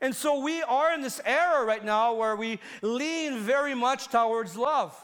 And 0.00 0.14
so 0.14 0.40
we 0.40 0.62
are 0.62 0.94
in 0.94 1.02
this 1.02 1.20
era 1.26 1.64
right 1.64 1.84
now 1.84 2.14
where 2.14 2.36
we 2.36 2.58
lean 2.80 3.40
very 3.40 3.74
much 3.74 4.08
towards 4.08 4.56
love. 4.56 4.96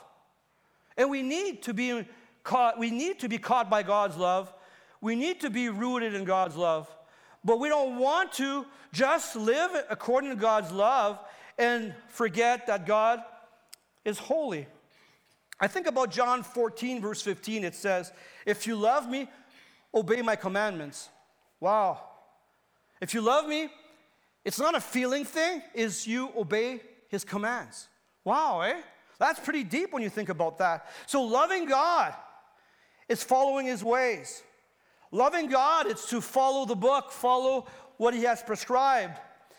And 0.97 1.11
we 1.11 1.23
need 1.23 1.63
to 1.65 1.75
be 1.75 2.07
caught, 2.43 2.79
we 2.79 2.91
need 2.91 3.19
to 3.21 3.29
be 3.29 3.39
caught 3.39 3.69
by 3.69 3.83
God's 3.83 4.17
love. 4.17 4.53
We 5.01 5.17
need 5.17 5.41
to 5.41 5.51
be 5.51 5.69
rooted 5.69 6.15
in 6.15 6.25
God's 6.25 6.57
love. 6.57 6.89
But 7.45 7.61
we 7.61 7.69
don't 7.69 7.99
want 7.99 8.33
to 8.35 8.65
just 8.93 9.37
live 9.37 9.71
according 9.91 10.31
to 10.31 10.37
God's 10.37 10.73
love 10.73 11.19
and 11.59 11.95
forget 12.09 12.67
that 12.69 12.87
God 12.87 13.23
is 14.05 14.19
holy. 14.19 14.67
I 15.61 15.67
think 15.67 15.87
about 15.87 16.11
John 16.11 16.43
14, 16.43 17.01
verse 17.01 17.23
15. 17.23 17.65
It 17.65 17.75
says, 17.75 18.13
If 18.47 18.67
you 18.67 18.77
love 18.77 19.09
me, 19.09 19.29
obey 19.95 20.23
my 20.23 20.37
commandments. 20.37 21.09
Wow. 21.61 22.01
If 23.01 23.15
you 23.15 23.21
love 23.21 23.47
me, 23.47 23.69
it's 24.45 24.59
not 24.59 24.75
a 24.75 24.81
feeling 24.81 25.25
thing, 25.25 25.63
is 25.75 26.07
you 26.07 26.31
obey 26.37 26.81
his 27.09 27.25
commands. 27.25 27.89
Wow, 28.25 28.61
eh? 28.63 28.81
That's 29.19 29.41
pretty 29.41 29.65
deep 29.65 29.93
when 29.93 30.03
you 30.03 30.11
think 30.11 30.29
about 30.29 30.59
that. 30.59 30.87
So, 31.07 31.23
loving 31.23 31.67
God 31.67 32.15
is 33.09 33.23
following 33.23 33.67
His 33.67 33.85
ways. 33.85 34.43
Loving 35.11 35.49
God, 35.49 35.87
it's 35.87 36.09
to 36.11 36.21
follow 36.21 36.65
the 36.65 36.75
book, 36.75 37.13
follow 37.13 37.67
what 37.97 38.15
He 38.15 38.25
has 38.25 38.43
prescribed. 38.43 39.19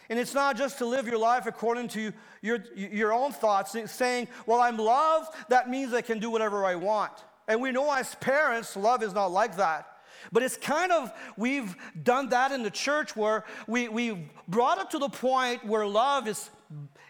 And 0.10 0.20
it's 0.20 0.34
not 0.34 0.58
just 0.58 0.78
to 0.80 0.86
live 0.86 1.08
your 1.08 1.18
life 1.18 1.48
according 1.48 1.88
to 1.90 2.14
your, 2.42 2.64
your 2.76 3.12
own 3.12 3.32
thoughts, 3.32 3.76
saying, 3.92 4.28
Well, 4.46 4.60
I'm 4.60 4.78
loved, 4.78 5.34
that 5.50 5.70
means 5.70 5.94
I 5.94 6.02
can 6.02 6.20
do 6.20 6.30
whatever 6.30 6.66
I 6.66 6.76
want. 6.76 7.14
And 7.48 7.62
we 7.62 7.72
know 7.72 7.92
as 7.92 8.16
parents, 8.16 8.76
love 8.76 9.04
is 9.04 9.14
not 9.14 9.32
like 9.32 9.58
that. 9.58 9.88
But 10.32 10.44
it's 10.44 10.58
kind 10.58 10.92
of, 10.92 11.12
we've 11.38 11.76
done 12.02 12.30
that 12.30 12.52
in 12.52 12.64
the 12.64 12.72
church 12.72 13.16
where 13.16 13.46
we, 13.68 13.88
we 13.88 14.28
brought 14.48 14.80
it 14.80 14.90
to 14.92 15.00
the 15.00 15.10
point 15.10 15.64
where 15.66 15.86
love 15.86 16.28
is, 16.28 16.50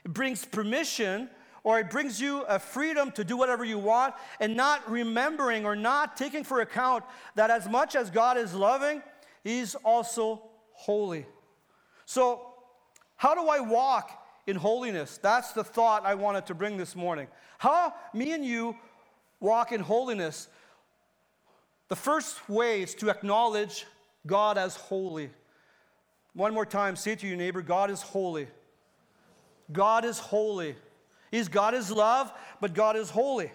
brings 0.03 0.43
permission 0.45 1.29
or 1.65 1.79
it 1.79 1.89
brings 1.89 2.21
you 2.21 2.43
a 2.43 2.59
freedom 2.59 3.11
to 3.11 3.23
do 3.23 3.35
whatever 3.35 3.65
you 3.65 3.79
want 3.79 4.13
and 4.39 4.55
not 4.55 4.89
remembering 4.89 5.65
or 5.65 5.75
not 5.75 6.15
taking 6.15 6.43
for 6.43 6.61
account 6.61 7.03
that 7.33 7.49
as 7.49 7.67
much 7.67 7.95
as 7.95 8.09
God 8.09 8.37
is 8.37 8.53
loving, 8.53 9.01
He's 9.43 9.75
also 9.75 10.43
holy. 10.71 11.25
So, 12.05 12.53
how 13.17 13.33
do 13.33 13.49
I 13.49 13.59
walk 13.59 14.11
in 14.45 14.55
holiness? 14.55 15.17
That's 15.17 15.53
the 15.53 15.63
thought 15.63 16.05
I 16.05 16.13
wanted 16.13 16.45
to 16.45 16.53
bring 16.53 16.77
this 16.77 16.95
morning. 16.95 17.27
How 17.57 17.93
me 18.13 18.31
and 18.33 18.45
you 18.45 18.77
walk 19.39 19.71
in 19.71 19.81
holiness. 19.81 20.47
The 21.87 21.95
first 21.95 22.47
way 22.47 22.83
is 22.83 22.95
to 22.95 23.09
acknowledge 23.09 23.85
God 24.25 24.57
as 24.57 24.75
holy. 24.75 25.29
One 26.33 26.53
more 26.53 26.65
time, 26.65 26.95
say 26.95 27.15
to 27.15 27.27
your 27.27 27.37
neighbor, 27.37 27.61
God 27.61 27.89
is 27.89 28.01
holy. 28.01 28.47
God 29.71 30.05
is 30.05 30.19
holy. 30.19 30.75
He's 31.31 31.47
God 31.47 31.73
is 31.73 31.91
love, 31.91 32.31
but 32.61 32.73
God 32.73 32.95
is 32.95 33.09
holy. 33.09 33.51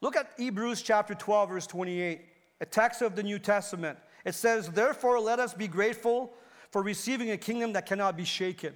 Look 0.00 0.16
at 0.16 0.32
Hebrews 0.36 0.82
chapter 0.82 1.14
12, 1.14 1.48
verse 1.48 1.66
28. 1.66 2.20
a 2.60 2.66
text 2.66 3.02
of 3.02 3.16
the 3.16 3.22
New 3.22 3.38
Testament. 3.38 3.98
It 4.24 4.34
says, 4.34 4.68
Therefore, 4.68 5.20
let 5.20 5.38
us 5.38 5.52
be 5.54 5.68
grateful 5.68 6.32
for 6.70 6.82
receiving 6.82 7.30
a 7.30 7.36
kingdom 7.36 7.72
that 7.74 7.86
cannot 7.86 8.16
be 8.16 8.24
shaken. 8.24 8.74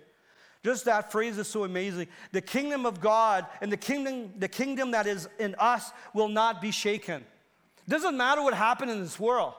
Just 0.64 0.84
that 0.86 1.12
phrase 1.12 1.38
is 1.38 1.46
so 1.46 1.64
amazing. 1.64 2.08
The 2.32 2.40
kingdom 2.40 2.86
of 2.86 3.00
God 3.00 3.46
and 3.60 3.70
the 3.70 3.76
kingdom, 3.76 4.32
the 4.38 4.48
kingdom 4.48 4.90
that 4.90 5.06
is 5.06 5.28
in 5.38 5.54
us 5.58 5.92
will 6.12 6.28
not 6.28 6.60
be 6.60 6.72
shaken. 6.72 7.24
Doesn't 7.88 8.16
matter 8.16 8.42
what 8.42 8.54
happened 8.54 8.90
in 8.90 9.00
this 9.00 9.20
world. 9.20 9.54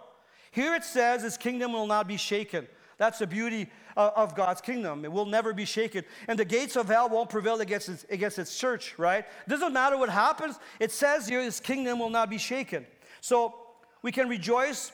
Here 0.52 0.76
it 0.76 0.84
says 0.84 1.24
his 1.24 1.38
kingdom 1.38 1.72
will 1.72 1.88
not 1.88 2.08
be 2.08 2.18
shaken. 2.18 2.68
That's 2.98 3.20
the 3.20 3.28
beauty 3.28 3.70
of 3.96 4.36
God's 4.36 4.62
kingdom. 4.62 5.06
It 5.06 5.12
will 5.12 5.26
never 5.26 5.54
be 5.54 5.66
shaken. 5.66 6.04
And 6.28 6.38
the 6.38 6.46
gates 6.46 6.76
of 6.76 6.88
hell 6.88 7.10
won't 7.10 7.30
prevail 7.30 7.62
against 7.62 7.90
its, 7.90 8.06
against 8.10 8.40
its 8.40 8.58
church, 8.58 8.98
right? 8.98 9.26
Doesn't 9.48 9.74
matter 9.74 9.98
what 9.98 10.10
happens. 10.10 10.58
It 10.80 10.92
says 10.92 11.28
here 11.28 11.42
his 11.42 11.60
kingdom 11.60 12.00
will 12.00 12.10
not 12.10 12.30
be 12.30 12.40
shaken. 12.40 12.88
So 13.22 13.56
we 14.02 14.12
can 14.12 14.28
rejoice 14.28 14.92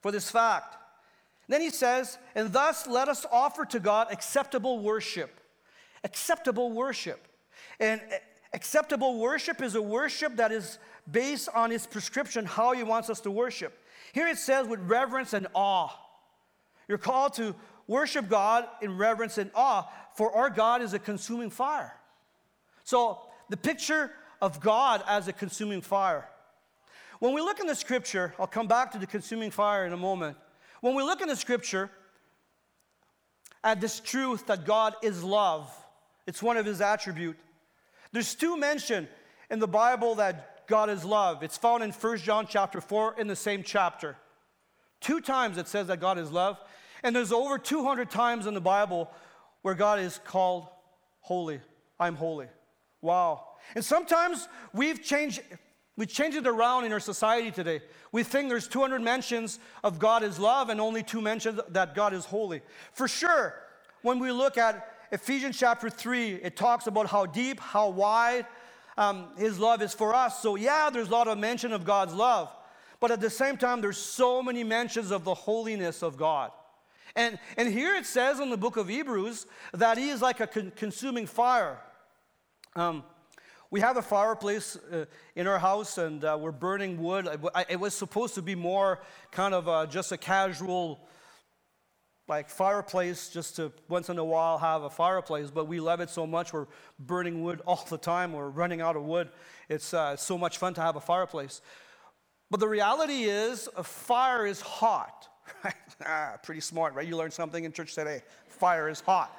for 0.00 0.12
this 0.12 0.30
fact. 0.30 0.76
Then 1.48 1.60
he 1.60 1.70
says, 1.70 2.18
and 2.34 2.52
thus 2.52 2.86
let 2.86 3.08
us 3.08 3.26
offer 3.30 3.64
to 3.66 3.80
God 3.80 4.08
acceptable 4.10 4.78
worship. 4.78 5.40
Acceptable 6.04 6.72
worship. 6.72 7.26
And 7.80 8.00
acceptable 8.52 9.18
worship 9.18 9.60
is 9.60 9.74
a 9.74 9.82
worship 9.82 10.36
that 10.36 10.52
is 10.52 10.78
based 11.10 11.48
on 11.54 11.70
his 11.70 11.86
prescription, 11.86 12.44
how 12.44 12.72
he 12.72 12.82
wants 12.82 13.10
us 13.10 13.20
to 13.20 13.30
worship. 13.30 13.76
Here 14.12 14.28
it 14.28 14.38
says 14.38 14.68
with 14.68 14.80
reverence 14.80 15.32
and 15.32 15.48
awe. 15.54 15.90
You're 16.88 16.98
called 16.98 17.34
to 17.34 17.54
worship 17.86 18.28
God 18.28 18.66
in 18.80 18.96
reverence 18.96 19.38
and 19.38 19.50
awe, 19.54 19.88
for 20.14 20.32
our 20.34 20.50
God 20.50 20.82
is 20.82 20.94
a 20.94 20.98
consuming 20.98 21.50
fire. 21.50 21.94
So, 22.84 23.20
the 23.48 23.56
picture 23.56 24.10
of 24.40 24.60
God 24.60 25.02
as 25.06 25.28
a 25.28 25.32
consuming 25.32 25.80
fire. 25.80 26.28
When 27.18 27.32
we 27.34 27.40
look 27.40 27.60
in 27.60 27.66
the 27.66 27.74
scripture, 27.74 28.34
I'll 28.38 28.46
come 28.46 28.68
back 28.68 28.92
to 28.92 28.98
the 28.98 29.06
consuming 29.06 29.50
fire 29.50 29.86
in 29.86 29.92
a 29.92 29.96
moment. 29.96 30.36
When 30.80 30.94
we 30.94 31.02
look 31.02 31.22
in 31.22 31.28
the 31.28 31.36
scripture 31.36 31.90
at 33.62 33.80
this 33.80 34.00
truth 34.00 34.46
that 34.46 34.66
God 34.66 34.94
is 35.02 35.22
love, 35.22 35.74
it's 36.26 36.42
one 36.42 36.56
of 36.56 36.66
his 36.66 36.80
attributes. 36.80 37.42
There's 38.12 38.34
two 38.34 38.56
mention 38.56 39.08
in 39.50 39.58
the 39.58 39.68
Bible 39.68 40.16
that 40.16 40.66
God 40.66 40.90
is 40.90 41.04
love. 41.04 41.42
It's 41.42 41.56
found 41.56 41.82
in 41.82 41.90
1 41.90 42.18
John 42.18 42.46
chapter 42.48 42.80
4 42.80 43.16
in 43.18 43.26
the 43.26 43.36
same 43.36 43.62
chapter. 43.62 44.16
Two 45.04 45.20
times 45.20 45.58
it 45.58 45.68
says 45.68 45.88
that 45.88 46.00
God 46.00 46.18
is 46.18 46.32
love, 46.32 46.58
and 47.02 47.14
there's 47.14 47.30
over 47.30 47.58
200 47.58 48.10
times 48.10 48.46
in 48.46 48.54
the 48.54 48.60
Bible 48.60 49.10
where 49.60 49.74
God 49.74 50.00
is 50.00 50.18
called 50.24 50.66
holy. 51.20 51.60
I'm 52.00 52.16
holy. 52.16 52.46
Wow. 53.02 53.44
And 53.74 53.84
sometimes 53.84 54.48
we've 54.72 55.02
changed 55.02 55.42
we 55.98 56.06
change 56.06 56.36
it 56.36 56.46
around 56.46 56.86
in 56.86 56.92
our 56.92 57.00
society 57.00 57.50
today. 57.50 57.82
We 58.12 58.22
think 58.22 58.48
there's 58.48 58.66
200 58.66 59.02
mentions 59.02 59.58
of 59.84 59.98
God 59.98 60.22
is 60.22 60.38
love 60.38 60.70
and 60.70 60.80
only 60.80 61.02
two 61.02 61.20
mentions 61.20 61.60
that 61.68 61.94
God 61.94 62.14
is 62.14 62.24
holy. 62.24 62.62
For 62.94 63.06
sure, 63.06 63.54
when 64.00 64.18
we 64.18 64.32
look 64.32 64.56
at 64.56 64.90
Ephesians 65.12 65.58
chapter 65.58 65.90
3, 65.90 66.36
it 66.36 66.56
talks 66.56 66.86
about 66.86 67.08
how 67.08 67.26
deep, 67.26 67.60
how 67.60 67.90
wide 67.90 68.46
um, 68.96 69.28
His 69.36 69.58
love 69.58 69.82
is 69.82 69.92
for 69.92 70.14
us. 70.14 70.40
So, 70.40 70.56
yeah, 70.56 70.88
there's 70.90 71.08
a 71.08 71.12
lot 71.12 71.28
of 71.28 71.36
mention 71.36 71.72
of 71.72 71.84
God's 71.84 72.14
love. 72.14 72.50
But 73.04 73.10
at 73.10 73.20
the 73.20 73.28
same 73.28 73.58
time, 73.58 73.82
there's 73.82 73.98
so 73.98 74.42
many 74.42 74.64
mentions 74.64 75.10
of 75.10 75.24
the 75.24 75.34
holiness 75.34 76.02
of 76.02 76.16
God. 76.16 76.52
And, 77.14 77.38
and 77.58 77.70
here 77.70 77.94
it 77.96 78.06
says 78.06 78.40
in 78.40 78.48
the 78.48 78.56
book 78.56 78.78
of 78.78 78.88
Hebrews 78.88 79.44
that 79.74 79.98
He 79.98 80.08
is 80.08 80.22
like 80.22 80.40
a 80.40 80.46
con- 80.46 80.72
consuming 80.74 81.26
fire. 81.26 81.82
Um, 82.74 83.04
we 83.70 83.80
have 83.80 83.98
a 83.98 84.02
fireplace 84.02 84.78
uh, 84.90 85.04
in 85.36 85.46
our 85.46 85.58
house 85.58 85.98
and 85.98 86.24
uh, 86.24 86.38
we're 86.40 86.50
burning 86.50 86.96
wood. 86.96 87.28
It 87.68 87.78
was 87.78 87.92
supposed 87.92 88.36
to 88.36 88.42
be 88.42 88.54
more 88.54 89.02
kind 89.30 89.52
of 89.52 89.68
uh, 89.68 89.84
just 89.84 90.10
a 90.10 90.16
casual, 90.16 91.06
like 92.26 92.48
fireplace, 92.48 93.28
just 93.28 93.56
to 93.56 93.70
once 93.86 94.08
in 94.08 94.16
a 94.16 94.24
while 94.24 94.56
have 94.56 94.82
a 94.82 94.88
fireplace, 94.88 95.50
but 95.50 95.66
we 95.66 95.78
love 95.78 96.00
it 96.00 96.08
so 96.08 96.26
much 96.26 96.54
we're 96.54 96.68
burning 96.98 97.42
wood 97.42 97.60
all 97.66 97.86
the 97.90 97.98
time. 97.98 98.32
We're 98.32 98.48
running 98.48 98.80
out 98.80 98.96
of 98.96 99.02
wood. 99.02 99.28
It's 99.68 99.92
uh, 99.92 100.16
so 100.16 100.38
much 100.38 100.56
fun 100.56 100.72
to 100.72 100.80
have 100.80 100.96
a 100.96 101.02
fireplace. 101.02 101.60
But 102.50 102.60
the 102.60 102.68
reality 102.68 103.24
is, 103.24 103.68
a 103.76 103.84
fire 103.84 104.46
is 104.46 104.60
hot. 104.60 105.28
Right? 105.64 105.74
ah, 106.06 106.36
pretty 106.42 106.60
smart, 106.60 106.94
right? 106.94 107.06
You 107.06 107.16
learned 107.16 107.32
something 107.32 107.64
in 107.64 107.72
church 107.72 107.94
today. 107.94 108.22
Fire 108.48 108.88
is 108.88 109.00
hot. 109.00 109.34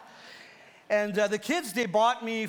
And 0.90 1.18
uh, 1.18 1.28
the 1.28 1.38
kids, 1.38 1.74
they 1.74 1.86
bought 1.86 2.26
me 2.26 2.48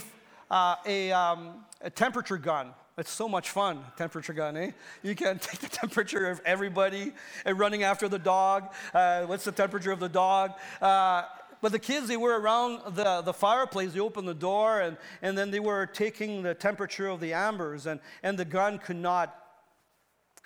uh, 0.51 0.77
a, 0.87 1.13
um, 1.13 1.65
a 1.81 1.91
temperature 1.91 2.39
gun. 2.39 2.73
It's 2.99 3.11
so 3.11 3.29
much 3.29 3.51
fun, 3.51 3.85
temperature 3.99 4.33
gun, 4.33 4.57
eh? 4.57 4.71
You 5.03 5.15
can 5.15 5.39
take 5.41 5.61
the 5.61 5.69
temperature 5.69 6.31
of 6.31 6.41
everybody 6.47 7.13
and 7.45 7.59
running 7.59 7.83
after 7.83 8.09
the 8.09 8.19
dog. 8.19 8.73
Uh, 8.95 9.25
what's 9.25 9.45
the 9.45 9.53
temperature 9.53 9.93
of 9.93 10.01
the 10.01 10.09
dog? 10.09 10.53
Uh, 10.81 11.25
but 11.61 11.73
the 11.73 11.79
kids, 11.79 12.09
they 12.09 12.17
were 12.17 12.39
around 12.39 12.95
the, 12.95 13.23
the 13.23 13.33
fireplace. 13.33 13.93
They 13.93 14.01
opened 14.01 14.29
the 14.29 14.35
door, 14.35 14.81
and, 14.81 14.97
and 15.23 15.37
then 15.37 15.51
they 15.51 15.61
were 15.61 15.87
taking 15.87 16.43
the 16.43 16.55
temperature 16.55 17.09
of 17.09 17.21
the 17.21 17.33
ambers, 17.33 17.87
and, 17.87 18.01
and 18.23 18.39
the 18.39 18.45
gun 18.45 18.79
could 18.79 18.97
not, 18.97 19.46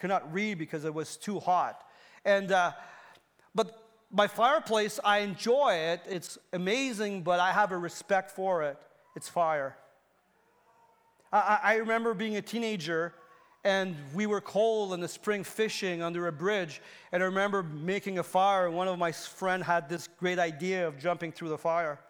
could 0.00 0.08
not 0.08 0.32
read 0.32 0.58
because 0.58 0.84
it 0.84 0.92
was 0.92 1.16
too 1.16 1.38
hot. 1.38 1.84
And, 2.24 2.50
uh, 2.50 2.72
but 3.54 3.78
my 4.10 4.26
fireplace, 4.26 4.98
I 5.04 5.18
enjoy 5.18 5.74
it. 5.74 6.00
It's 6.08 6.38
amazing, 6.52 7.22
but 7.22 7.38
I 7.38 7.52
have 7.52 7.70
a 7.70 7.78
respect 7.78 8.30
for 8.30 8.62
it. 8.62 8.78
It's 9.14 9.28
fire. 9.28 9.76
I, 11.32 11.58
I 11.62 11.74
remember 11.76 12.14
being 12.14 12.36
a 12.36 12.42
teenager 12.42 13.14
and 13.62 13.94
we 14.14 14.26
were 14.26 14.40
cold 14.40 14.94
in 14.94 15.00
the 15.00 15.08
spring 15.08 15.44
fishing 15.44 16.02
under 16.02 16.26
a 16.28 16.32
bridge 16.32 16.80
and 17.12 17.22
i 17.22 17.26
remember 17.26 17.62
making 17.62 18.18
a 18.18 18.22
fire 18.22 18.66
and 18.66 18.74
one 18.74 18.88
of 18.88 18.98
my 18.98 19.12
friends 19.12 19.66
had 19.66 19.86
this 19.86 20.08
great 20.18 20.38
idea 20.38 20.88
of 20.88 20.98
jumping 20.98 21.30
through 21.30 21.50
the 21.50 21.58
fire 21.58 22.00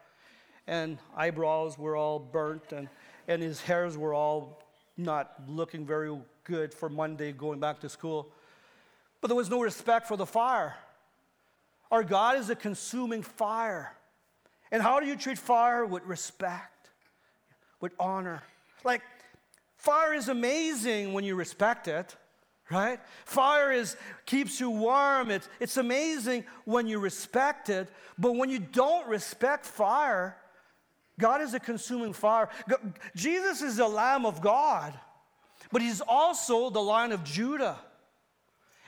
and 0.68 0.96
eyebrows 1.16 1.76
were 1.76 1.96
all 1.96 2.20
burnt 2.20 2.72
and, 2.72 2.88
and 3.26 3.42
his 3.42 3.60
hairs 3.60 3.98
were 3.98 4.14
all 4.14 4.62
not 5.00 5.34
looking 5.48 5.86
very 5.86 6.16
good 6.44 6.72
for 6.72 6.88
monday 6.88 7.32
going 7.32 7.58
back 7.58 7.80
to 7.80 7.88
school 7.88 8.30
but 9.20 9.28
there 9.28 9.36
was 9.36 9.50
no 9.50 9.60
respect 9.60 10.06
for 10.06 10.16
the 10.16 10.26
fire 10.26 10.74
our 11.90 12.02
god 12.02 12.38
is 12.38 12.50
a 12.50 12.56
consuming 12.56 13.22
fire 13.22 13.96
and 14.72 14.82
how 14.82 15.00
do 15.00 15.06
you 15.06 15.16
treat 15.16 15.38
fire 15.38 15.84
with 15.84 16.04
respect 16.04 16.88
with 17.80 17.92
honor 17.98 18.42
like, 18.84 19.02
fire 19.76 20.14
is 20.14 20.28
amazing 20.28 21.12
when 21.12 21.24
you 21.24 21.34
respect 21.34 21.88
it, 21.88 22.16
right? 22.70 23.00
Fire 23.24 23.72
is 23.72 23.96
keeps 24.26 24.60
you 24.60 24.70
warm. 24.70 25.30
It's, 25.30 25.48
it's 25.58 25.76
amazing 25.76 26.44
when 26.64 26.86
you 26.86 26.98
respect 26.98 27.68
it. 27.68 27.88
But 28.18 28.36
when 28.36 28.50
you 28.50 28.58
don't 28.58 29.06
respect 29.08 29.66
fire, 29.66 30.36
God 31.20 31.42
is 31.42 31.54
a 31.54 31.60
consuming 31.60 32.12
fire. 32.12 32.48
Jesus 33.14 33.62
is 33.62 33.76
the 33.76 33.86
Lamb 33.86 34.26
of 34.26 34.40
God, 34.40 34.98
but 35.70 35.82
He's 35.82 36.00
also 36.00 36.70
the 36.70 36.80
Lion 36.80 37.12
of 37.12 37.22
Judah. 37.22 37.78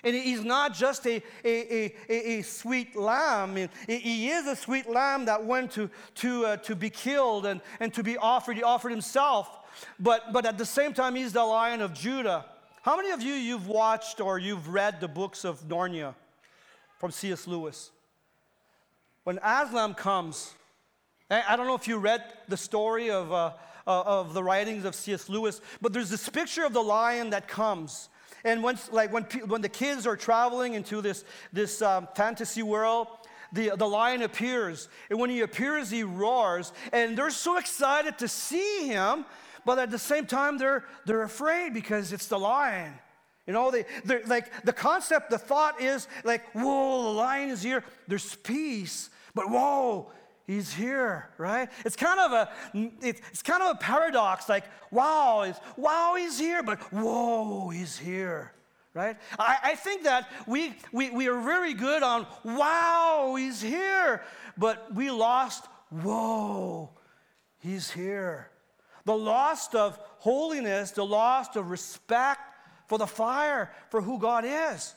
And 0.05 0.17
he's 0.17 0.45
not 0.45 0.75
just 0.75 1.07
a, 1.07 1.23
a, 1.45 1.95
a, 2.09 2.39
a, 2.39 2.43
sweet 2.43 2.97
lamb. 2.97 3.55
He 3.87 4.31
is 4.31 4.49
a 4.49 4.57
sweet 4.57 4.91
lamb 4.91 5.27
that 5.27 5.45
went 5.45 5.71
to, 5.73 5.89
to, 6.17 6.45
uh, 6.45 6.57
to 6.57 6.75
be 6.75 6.91
killed 6.91 7.47
and, 7.47 7.61
and 7.79 7.95
to 7.95 8.03
be 8.03 8.17
offered. 8.17 8.57
He 8.57 8.65
offered 8.65 8.91
himself 8.91 9.63
but, 9.99 10.33
but 10.33 10.47
at 10.47 10.59
the 10.59 10.67
same 10.67 10.93
time, 10.93 11.15
he's 11.15 11.33
the 11.33 11.45
lion 11.45 11.81
of 11.81 11.95
Judah. 11.95 12.47
How 12.83 12.97
many 12.97 13.11
of 13.11 13.23
you 13.23 13.33
you've 13.33 13.69
watched 13.69 14.21
or 14.21 14.39
you've 14.39 14.69
read 14.69 15.01
the 15.01 15.09
books 15.09 15.45
of 15.45 15.63
Narnia 15.69 16.15
from 16.99 17.11
C.S. 17.11 17.47
Lewis? 17.47 17.91
When 19.25 19.39
Aslan 19.39 19.95
comes, 19.95 20.55
I 21.33 21.57
don't 21.57 21.67
know 21.67 21.75
if 21.75 21.89
you 21.89 21.99
read 21.99 22.23
the 22.49 22.57
story 22.57 23.11
of, 23.11 23.33
uh, 23.33 23.53
uh 23.87 24.03
of 24.03 24.35
the 24.35 24.43
writings 24.43 24.85
of 24.85 24.95
C.S. 24.95 25.29
Lewis, 25.29 25.61
but 25.81 25.93
there's 25.93 26.11
this 26.11 26.29
picture 26.29 26.65
of 26.65 26.73
the 26.73 26.83
lion 26.83 27.31
that 27.31 27.49
comes. 27.49 28.09
And 28.45 28.63
once, 28.63 28.91
like 28.93 29.13
when, 29.13 29.25
when 29.47 29.63
the 29.63 29.69
kids 29.69 30.07
are 30.07 30.17
traveling 30.17 30.75
into 30.75 31.01
this, 31.01 31.25
this 31.53 31.81
um, 31.81 32.09
fantasy 32.15 32.63
world, 32.63 33.07
the, 33.53 33.73
the 33.77 33.87
lion 33.87 34.23
appears. 34.23 34.89
And 35.11 35.21
when 35.21 35.31
he 35.31 35.41
appears, 35.41 35.91
he 35.91 36.03
roars. 36.03 36.73
And 36.93 37.17
they're 37.17 37.31
so 37.31 37.59
excited 37.59 38.19
to 38.19 38.29
see 38.29 38.89
him 38.89 39.25
but 39.65 39.79
at 39.79 39.91
the 39.91 39.99
same 39.99 40.27
time, 40.27 40.59
they're, 40.59 40.85
they're 41.07 41.23
afraid 41.23 41.73
because 41.75 42.13
it's 42.13 42.27
the 42.27 42.39
lion. 42.39 42.93
You 43.47 43.53
know, 43.53 43.71
they, 43.71 43.85
they're 44.05 44.23
like 44.27 44.65
the 44.65 44.73
concept, 44.73 45.31
the 45.31 45.39
thought 45.39 45.81
is 45.81 46.07
like, 46.25 46.43
whoa, 46.53 47.03
the 47.03 47.11
lion 47.11 47.51
is 47.51 47.63
here. 47.63 47.85
There's 48.07 48.37
peace, 48.37 49.11
but 49.35 49.51
whoa, 49.51 50.11
he's 50.53 50.73
here, 50.73 51.29
right? 51.39 51.69
It's 51.85 51.97
kind 51.97 52.21
of 52.21 52.33
a, 52.33 52.51
it's, 53.01 53.21
it's 53.31 53.43
kind 53.43 53.63
of 53.63 53.77
a 53.77 53.79
paradox. 53.79 54.49
Like, 54.49 54.65
wow, 54.91 55.43
it's, 55.43 55.59
wow, 55.77 56.15
he's 56.19 56.39
here, 56.39 56.63
but 56.63 56.79
whoa, 56.93 57.71
he's 57.71 57.99
here, 57.99 58.53
right? 58.95 59.17
I, 59.39 59.57
I 59.63 59.75
think 59.75 60.05
that 60.05 60.31
we, 60.47 60.75
we, 60.93 61.11
we 61.11 61.29
are 61.29 61.41
very 61.41 61.75
good 61.75 62.03
on, 62.03 62.27
wow, 62.45 63.35
he's 63.37 63.63
here, 63.63 64.23
but 64.57 64.95
we 64.95 65.11
lost, 65.11 65.67
whoa, 65.91 66.91
he's 67.59 67.91
here. 67.91 68.51
The 69.05 69.17
loss 69.17 69.75
of 69.75 69.99
holiness, 70.19 70.93
the 70.93 71.05
loss 71.05 71.57
of 71.57 71.71
respect 71.71 72.41
for 72.87 72.99
the 72.99 73.07
fire, 73.07 73.73
for 73.91 74.01
who 74.01 74.19
God 74.19 74.45
is. 74.47 74.95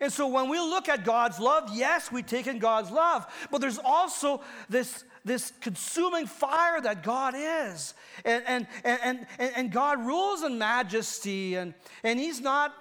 And 0.00 0.12
so 0.12 0.26
when 0.26 0.48
we 0.48 0.58
look 0.58 0.88
at 0.88 1.04
God's 1.04 1.38
love, 1.38 1.70
yes, 1.72 2.10
we 2.10 2.22
take 2.22 2.46
in 2.46 2.58
God's 2.58 2.90
love, 2.90 3.26
but 3.50 3.60
there's 3.60 3.78
also 3.78 4.42
this, 4.68 5.04
this 5.24 5.52
consuming 5.60 6.26
fire 6.26 6.80
that 6.80 7.02
God 7.02 7.34
is. 7.36 7.94
And, 8.24 8.42
and, 8.46 8.66
and, 8.84 9.26
and, 9.38 9.52
and 9.56 9.72
God 9.72 10.04
rules 10.04 10.42
in 10.42 10.58
majesty, 10.58 11.56
and, 11.56 11.74
and 12.02 12.18
He's 12.18 12.40
not 12.40 12.74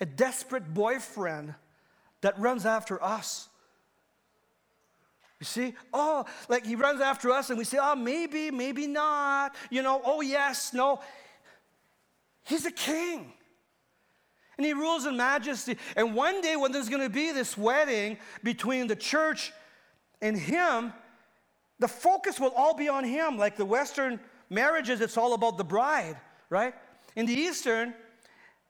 a 0.00 0.06
desperate 0.06 0.72
boyfriend 0.72 1.54
that 2.20 2.38
runs 2.38 2.66
after 2.66 3.02
us. 3.02 3.48
You 5.40 5.44
see? 5.44 5.74
Oh, 5.92 6.24
like 6.48 6.66
he 6.66 6.74
runs 6.74 7.00
after 7.00 7.30
us 7.30 7.50
and 7.50 7.58
we 7.58 7.64
say, 7.64 7.78
oh, 7.80 7.94
maybe, 7.94 8.50
maybe 8.50 8.86
not. 8.86 9.54
You 9.70 9.82
know, 9.82 10.00
oh, 10.04 10.20
yes, 10.20 10.72
no. 10.72 11.00
He's 12.44 12.66
a 12.66 12.72
king. 12.72 13.32
And 14.58 14.66
he 14.66 14.72
rules 14.72 15.06
in 15.06 15.16
majesty. 15.16 15.78
And 15.96 16.14
one 16.14 16.40
day, 16.40 16.56
when 16.56 16.72
there's 16.72 16.88
going 16.88 17.02
to 17.02 17.08
be 17.08 17.30
this 17.30 17.56
wedding 17.56 18.18
between 18.42 18.88
the 18.88 18.96
church 18.96 19.52
and 20.20 20.36
him, 20.36 20.92
the 21.78 21.88
focus 21.88 22.40
will 22.40 22.52
all 22.56 22.74
be 22.74 22.88
on 22.88 23.04
him. 23.04 23.38
Like 23.38 23.56
the 23.56 23.64
Western 23.64 24.18
marriages, 24.50 25.00
it's 25.00 25.16
all 25.16 25.34
about 25.34 25.58
the 25.58 25.64
bride, 25.64 26.16
right? 26.50 26.74
In 27.14 27.24
the 27.24 27.34
Eastern, 27.34 27.94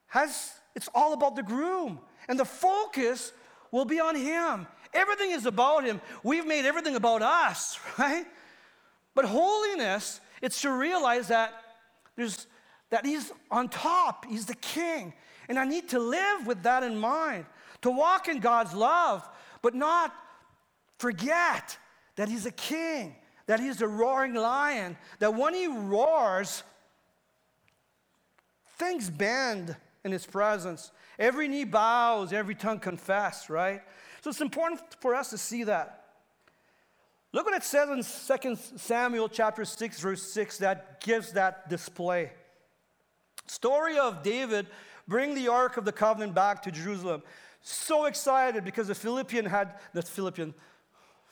has 0.09 0.53
it's 0.75 0.89
all 0.95 1.15
about 1.15 1.37
the 1.37 1.43
groom. 1.43 1.99
And 2.29 2.39
the 2.39 2.45
focus 2.45 3.33
will 3.71 3.87
be 3.87 3.99
on 3.99 4.15
him. 4.15 4.67
Everything 4.93 5.31
is 5.31 5.47
about 5.47 5.85
him. 5.85 6.01
We've 6.23 6.47
made 6.47 6.67
everything 6.67 6.97
about 6.97 7.23
us, 7.23 7.79
right? 7.99 8.27
But 9.15 9.25
holiness, 9.25 10.21
it's 10.43 10.61
to 10.63 10.71
realize 10.71 11.29
that 11.29 11.53
there's 12.15 12.47
that 12.91 13.05
he's 13.05 13.33
on 13.51 13.69
top, 13.69 14.27
he's 14.27 14.47
the 14.47 14.55
king. 14.55 15.13
And 15.49 15.59
I 15.59 15.65
need 15.65 15.89
to 15.91 15.99
live 15.99 16.47
with 16.47 16.63
that 16.65 16.83
in 16.83 16.97
mind, 16.97 17.47
to 17.83 17.91
walk 17.91 18.29
in 18.29 18.41
God's 18.41 18.75
love, 18.75 19.29
but 19.63 19.75
not 19.75 20.13
forget 20.99 21.79
that 22.17 22.29
he's 22.29 22.47
a 22.47 22.51
king, 22.51 23.17
that 23.47 23.61
he's 23.61 23.81
a 23.81 23.89
roaring 23.89 24.35
lion, 24.35 24.97
that 25.21 25.35
when 25.35 25.55
he 25.55 25.67
roars, 25.67 26.63
things 28.77 29.09
bend 29.09 29.75
in 30.05 30.13
his 30.13 30.27
presence. 30.27 30.93
Every 31.19 31.49
knee 31.49 31.65
bows, 31.65 32.33
every 32.33 32.55
tongue 32.55 32.81
confess, 32.81 33.51
right? 33.51 33.83
So 34.21 34.31
it's 34.31 34.41
important 34.41 34.81
for 35.01 35.15
us 35.15 35.31
to 35.31 35.39
see 35.39 35.65
that. 35.65 36.05
Look 37.33 37.47
what 37.47 37.55
it 37.55 37.65
says 37.65 37.91
in 37.91 38.39
2 38.39 38.57
Samuel 38.77 39.29
chapter 39.29 39.65
6, 39.65 40.01
verse 40.01 40.33
6, 40.33 40.59
that 40.59 41.01
gives 41.01 41.33
that 41.33 41.69
display. 41.69 42.33
Story 43.47 43.99
of 43.99 44.23
David 44.23 44.67
bring 45.09 45.35
the 45.35 45.49
Ark 45.49 45.77
of 45.77 45.85
the 45.85 45.93
Covenant 45.93 46.35
back 46.35 46.63
to 46.63 46.71
Jerusalem. 46.71 47.23
So 47.63 48.05
excited 48.05 48.65
because 48.65 48.89
the 48.89 48.95
Philippian 48.95 49.47
had, 49.47 49.75
the 49.93 50.03
Philippian, 50.03 50.55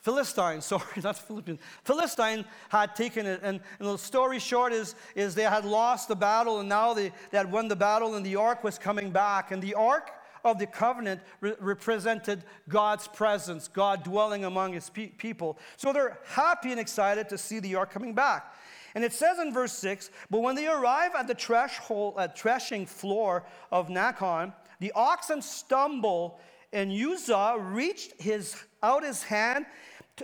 Philistine, 0.01 0.61
sorry, 0.61 0.83
not 1.03 1.17
Philippian, 1.17 1.59
Philistine 1.83 2.43
had 2.69 2.95
taken 2.95 3.25
it. 3.25 3.39
And, 3.43 3.61
and, 3.79 3.87
the 3.87 3.97
story 3.97 4.39
short 4.39 4.73
is, 4.73 4.95
is 5.15 5.35
they 5.35 5.43
had 5.43 5.65
lost 5.65 6.07
the 6.07 6.15
battle 6.15 6.59
and 6.59 6.67
now 6.67 6.93
they, 6.93 7.11
they 7.31 7.37
had 7.37 7.51
won 7.51 7.67
the 7.67 7.75
battle 7.75 8.15
and 8.15 8.25
the 8.25 8.35
ark 8.35 8.63
was 8.63 8.77
coming 8.77 9.11
back. 9.11 9.51
And 9.51 9.61
the 9.61 9.75
ark 9.75 10.11
of 10.43 10.59
the 10.59 10.67
covenant 10.67 11.21
re- 11.41 11.55
represented 11.59 12.43
God's 12.69 13.07
presence, 13.07 13.67
God 13.67 14.03
dwelling 14.03 14.45
among 14.45 14.73
his 14.73 14.89
pe- 14.89 15.07
people. 15.07 15.57
So 15.75 15.93
they're 15.93 16.17
happy 16.25 16.71
and 16.71 16.79
excited 16.79 17.29
to 17.29 17.37
see 17.37 17.59
the 17.59 17.75
ark 17.75 17.91
coming 17.91 18.13
back. 18.13 18.53
And 18.97 19.05
it 19.05 19.13
says 19.13 19.37
in 19.37 19.53
verse 19.53 19.73
6 19.73 20.09
But 20.31 20.39
when 20.39 20.55
they 20.55 20.65
arrive 20.65 21.11
at 21.15 21.27
the 21.27 21.35
threshold, 21.35 22.15
uh, 22.17 22.29
threshing 22.29 22.87
floor 22.87 23.45
of 23.71 23.89
Nacon, 23.89 24.51
the 24.79 24.91
oxen 24.95 25.43
stumble, 25.43 26.39
and 26.73 26.91
Uzzah 26.91 27.57
reached 27.59 28.19
his, 28.19 28.55
out 28.81 29.03
his 29.03 29.21
hand 29.21 29.67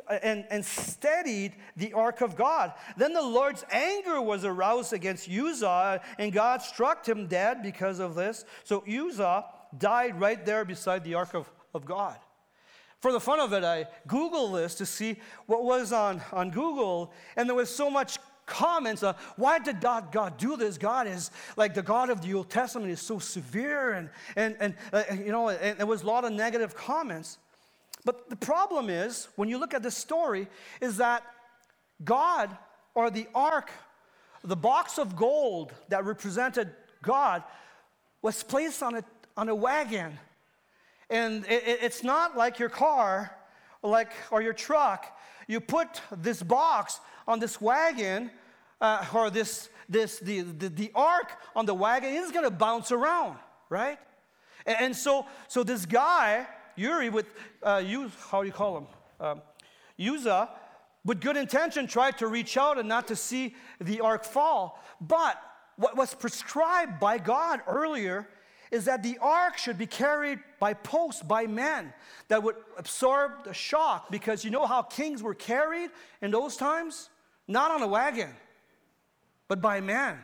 uh, 0.08 0.18
and, 0.24 0.46
and 0.50 0.66
steadied 0.66 1.54
the 1.78 1.94
ark 1.94 2.22
of 2.22 2.36
God. 2.36 2.74
Then 2.98 3.14
the 3.14 3.22
Lord's 3.22 3.64
anger 3.72 4.20
was 4.20 4.44
aroused 4.44 4.92
against 4.92 5.30
Uzzah, 5.30 6.02
and 6.18 6.34
God 6.34 6.64
struck 6.64 7.08
him 7.08 7.28
dead 7.28 7.62
because 7.62 8.00
of 8.00 8.16
this. 8.16 8.44
So 8.64 8.84
Uzzah 8.88 9.46
died 9.78 10.20
right 10.20 10.44
there 10.44 10.66
beside 10.66 11.04
the 11.04 11.14
ark 11.14 11.36
of, 11.36 11.48
of 11.76 11.86
God. 11.86 12.18
For 13.02 13.12
the 13.12 13.20
fun 13.20 13.40
of 13.40 13.54
it, 13.54 13.64
I 13.64 13.86
Googled 14.08 14.56
this 14.56 14.74
to 14.76 14.88
see 14.88 15.18
what 15.46 15.64
was 15.64 15.94
on, 15.94 16.24
on 16.32 16.50
Google, 16.50 17.14
and 17.36 17.48
there 17.48 17.56
was 17.56 17.70
so 17.70 17.92
much 17.92 18.18
comments 18.54 19.04
why 19.36 19.58
did 19.60 19.82
God, 19.82 20.12
God 20.12 20.38
do 20.38 20.56
this? 20.56 20.78
God 20.78 21.08
is 21.08 21.32
like 21.58 21.74
the 21.74 21.82
God 21.82 22.10
of 22.10 22.22
the 22.22 22.34
Old 22.36 22.50
Testament 22.50 22.92
is 22.92 23.02
so 23.02 23.18
severe, 23.20 23.94
and, 23.94 24.10
and, 24.36 24.56
and 24.60 24.76
uh, 24.94 25.04
you 25.12 25.32
know, 25.32 25.50
and 25.50 25.80
there 25.80 25.88
was 25.88 26.04
a 26.04 26.06
lot 26.06 26.24
of 26.24 26.32
negative 26.32 26.76
comments. 26.76 27.39
But 28.06 28.30
the 28.30 28.36
problem 28.36 28.89
is, 28.89 29.28
when 29.36 29.50
you 29.50 29.58
look 29.58 29.74
at 29.74 29.82
this 29.82 29.98
story, 29.98 30.48
is 30.82 30.98
that 30.98 31.24
God 32.04 32.56
or 32.94 33.10
the 33.10 33.28
ark, 33.34 33.72
the 34.44 34.56
box 34.56 35.00
of 35.00 35.16
gold 35.16 35.74
that 35.89 36.06
represented 36.06 36.70
God, 37.02 37.44
was 38.22 38.44
placed 38.44 38.84
on 38.84 38.96
a, 38.96 39.04
on 39.36 39.50
a 39.50 39.56
wagon. 39.56 40.20
And 41.10 41.46
it, 41.46 41.63
it's 41.82 42.04
not 42.04 42.38
like 42.38 42.60
your 42.60 42.70
car 42.70 43.36
like, 43.82 44.12
or 44.32 44.42
your 44.42 44.54
truck. 44.54 45.18
You 45.48 45.60
put 45.60 46.02
this 46.12 46.44
box 46.44 47.00
on 47.28 47.39
this 47.39 47.60
wagon 47.60 48.32
uh, 48.84 49.06
or 49.13 49.30
this, 49.30 49.69
this 49.88 50.19
the, 50.19 50.41
the, 50.41 50.69
the 50.69 50.91
ark 50.93 51.32
on 51.56 51.65
the 51.65 51.74
wagon, 51.74 52.13
is 52.13 52.32
going 52.32 52.43
to 52.43 52.52
bounce 52.52 52.91
around, 52.91 53.38
right? 53.69 53.98
And, 54.65 54.78
and, 54.80 54.96
so, 54.96 55.26
so 55.48 55.63
this 55.63 55.86
guy, 55.86 56.46
Uri, 56.76 57.10
with, 57.10 57.26
uh, 57.63 57.82
you, 57.84 58.12
how 58.30 58.41
do 58.41 58.48
you 58.48 58.54
call 58.54 58.78
him? 58.78 58.88
Um, 59.19 59.41
Uzzah, 59.98 60.50
with 61.06 61.22
good 61.22 61.38
intention, 61.38 61.88
tried 61.88 62.17
to 62.17 62.28
reach 62.28 62.58
out 62.58 62.78
and 62.78 62.89
not 62.89 63.08
to 63.08 63.15
see 63.15 63.56
the 63.80 64.02
ark 64.02 64.26
fall. 64.26 64.84
But 65.00 65.41
what 65.78 65.96
was 65.96 66.13
prescribed 66.13 67.00
by 67.00 67.17
God 67.19 67.62
earlier 67.65 68.28
is 68.69 68.86
that 68.86 69.02
the 69.02 69.17
ark 69.22 69.58
should 69.58 69.78
be 69.78 69.86
carried 69.86 70.39
by 70.60 70.74
posts 70.74 71.22
by 71.22 71.46
men 71.46 71.93
that 72.28 72.43
would 72.43 72.56
absorb 72.78 73.46
the 73.46 73.54
shock 73.54 74.12
because 74.12 74.43
you 74.43 74.52
know 74.52 74.65
how 74.65 74.82
kings 74.82 75.24
were 75.24 75.36
carried 75.36 75.89
in 76.22 76.32
those 76.32 76.58
times? 76.58 77.10
Not 77.48 77.72
on 77.72 77.82
a 77.82 77.88
wagon, 77.88 78.30
but 79.48 79.62
by 79.62 79.82
man. 79.82 80.20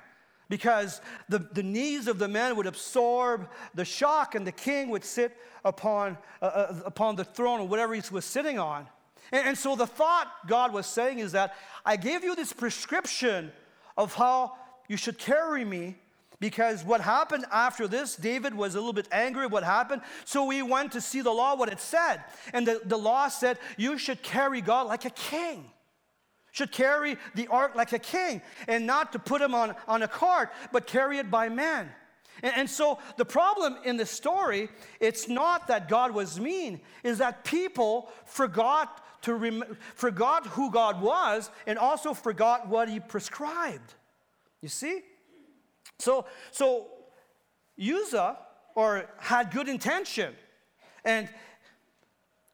Because 0.50 1.00
the, 1.28 1.40
the 1.40 1.62
knees 1.62 2.08
of 2.08 2.18
the 2.18 2.28
men 2.28 2.56
would 2.56 2.66
absorb 2.66 3.48
the 3.76 3.86
shock, 3.86 4.34
and 4.34 4.48
the 4.48 4.52
king 4.52 4.90
would 4.90 5.06
sit 5.06 5.38
upon, 5.64 6.18
uh, 6.42 6.46
uh, 6.46 6.80
upon 6.86 7.16
the 7.16 7.24
throne 7.24 7.60
or 7.60 7.68
whatever 7.68 7.94
he 7.94 8.02
was 8.12 8.26
sitting 8.26 8.58
on. 8.58 8.88
And, 9.32 9.50
and 9.50 9.58
so 9.58 9.76
the 9.76 9.86
thought 9.86 10.28
God 10.48 10.74
was 10.74 10.88
saying 10.88 11.20
is 11.20 11.34
that 11.34 11.56
I 11.86 11.98
gave 11.98 12.24
you 12.24 12.36
this 12.36 12.52
prescription 12.52 13.52
of 13.96 14.16
how 14.16 14.54
you 14.88 14.98
should 14.98 15.20
carry 15.20 15.64
me 15.64 15.98
because 16.40 16.86
what 16.86 17.02
happened 17.02 17.46
after 17.52 17.88
this, 17.88 18.16
David 18.16 18.56
was 18.56 18.76
a 18.76 18.78
little 18.78 18.94
bit 18.94 19.08
angry 19.12 19.44
at 19.44 19.52
what 19.52 19.64
happened. 19.64 20.02
So 20.24 20.50
he 20.50 20.62
went 20.62 20.94
to 20.94 21.02
see 21.02 21.22
the 21.22 21.32
law, 21.32 21.56
what 21.56 21.70
it 21.70 21.82
said. 21.82 22.24
And 22.54 22.66
the, 22.66 22.82
the 22.86 22.98
law 22.98 23.28
said, 23.28 23.60
You 23.78 23.98
should 23.98 24.24
carry 24.24 24.62
God 24.62 24.88
like 24.88 25.06
a 25.06 25.10
king. 25.10 25.70
Should 26.52 26.72
carry 26.72 27.18
the 27.36 27.48
ark 27.48 27.76
like 27.76 27.94
a 27.94 28.00
king, 28.00 28.42
and 28.68 28.88
not 28.88 29.12
to 29.14 29.20
put 29.20 29.42
him 29.42 29.54
on, 29.54 29.76
on 29.88 30.02
a 30.02 30.08
cart, 30.08 30.52
but 30.72 30.88
carry 30.88 31.18
it 31.18 31.30
by 31.30 31.50
man. 31.50 31.90
And, 32.42 32.54
and 32.56 32.70
so 32.70 33.00
the 33.18 33.26
problem 33.26 33.78
in 33.86 33.98
the 33.98 34.06
story, 34.06 34.70
it's 35.00 35.28
not 35.28 35.68
that 35.68 35.90
God 35.90 36.12
was 36.14 36.40
mean, 36.40 36.82
is 37.04 37.20
that 37.20 37.44
people 37.44 38.12
forgot 38.26 39.06
to 39.24 39.36
rem- 39.36 39.78
forgot 39.96 40.48
who 40.48 40.72
God 40.72 41.02
was 41.02 41.52
and 41.68 41.78
also 41.78 42.14
forgot 42.14 42.68
what 42.68 42.90
he 42.90 43.00
prescribed. 43.00 43.94
You 44.62 44.70
see? 44.70 45.02
So, 46.00 46.26
so 46.52 46.88
Uzzah 47.80 48.38
or 48.76 49.10
had 49.18 49.52
good 49.52 49.68
intention, 49.68 50.34
and 51.04 51.30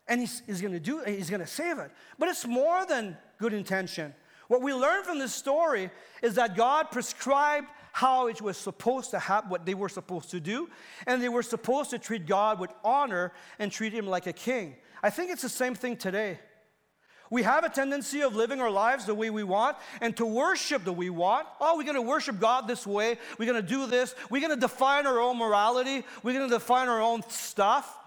and 0.07 0.19
he's, 0.19 0.43
he's 0.45 0.61
going 0.61 0.73
to 0.73 0.79
do 0.79 1.01
he's 1.05 1.29
going 1.29 1.41
to 1.41 1.47
save 1.47 1.79
it. 1.79 1.91
But 2.17 2.29
it's 2.29 2.45
more 2.45 2.85
than 2.85 3.17
good 3.37 3.53
intention. 3.53 4.13
What 4.47 4.61
we 4.61 4.73
learn 4.73 5.03
from 5.03 5.19
this 5.19 5.33
story 5.33 5.89
is 6.21 6.35
that 6.35 6.55
God 6.55 6.91
prescribed 6.91 7.67
how 7.91 8.27
it 8.27 8.41
was 8.41 8.57
supposed 8.57 9.11
to 9.11 9.19
happen, 9.19 9.49
what 9.49 9.65
they 9.65 9.73
were 9.73 9.89
supposed 9.89 10.29
to 10.31 10.39
do, 10.39 10.69
and 11.07 11.21
they 11.21 11.29
were 11.29 11.43
supposed 11.43 11.91
to 11.91 11.97
treat 11.97 12.27
God 12.27 12.59
with 12.59 12.69
honor 12.83 13.31
and 13.57 13.71
treat 13.71 13.93
him 13.93 14.05
like 14.05 14.27
a 14.27 14.33
king. 14.33 14.75
I 15.01 15.09
think 15.09 15.31
it's 15.31 15.41
the 15.41 15.49
same 15.49 15.75
thing 15.75 15.97
today. 15.97 16.39
We 17.31 17.43
have 17.43 17.63
a 17.63 17.69
tendency 17.69 18.21
of 18.21 18.35
living 18.35 18.61
our 18.61 18.69
lives 18.69 19.05
the 19.05 19.15
way 19.15 19.29
we 19.29 19.43
want 19.43 19.77
and 19.99 20.15
to 20.17 20.25
worship 20.25 20.83
the 20.83 20.91
way 20.91 20.97
we 21.05 21.09
want. 21.09 21.47
Oh, 21.59 21.77
we're 21.77 21.83
going 21.83 21.95
to 21.95 22.01
worship 22.01 22.39
God 22.39 22.67
this 22.67 22.85
way. 22.85 23.17
We're 23.39 23.51
going 23.51 23.61
to 23.61 23.67
do 23.67 23.87
this. 23.87 24.13
We're 24.29 24.41
going 24.41 24.53
to 24.53 24.59
define 24.59 25.07
our 25.07 25.19
own 25.19 25.37
morality. 25.37 26.03
We're 26.21 26.33
going 26.33 26.49
to 26.49 26.55
define 26.55 26.87
our 26.87 27.01
own 27.01 27.23
stuff. 27.29 27.97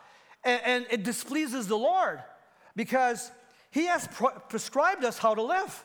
And, 0.44 0.60
and 0.64 0.86
it 0.90 1.02
displeases 1.02 1.66
the 1.66 1.76
Lord 1.76 2.20
because 2.76 3.30
He 3.70 3.86
has 3.86 4.08
pro- 4.08 4.30
prescribed 4.30 5.04
us 5.04 5.18
how 5.18 5.34
to 5.34 5.42
live. 5.42 5.84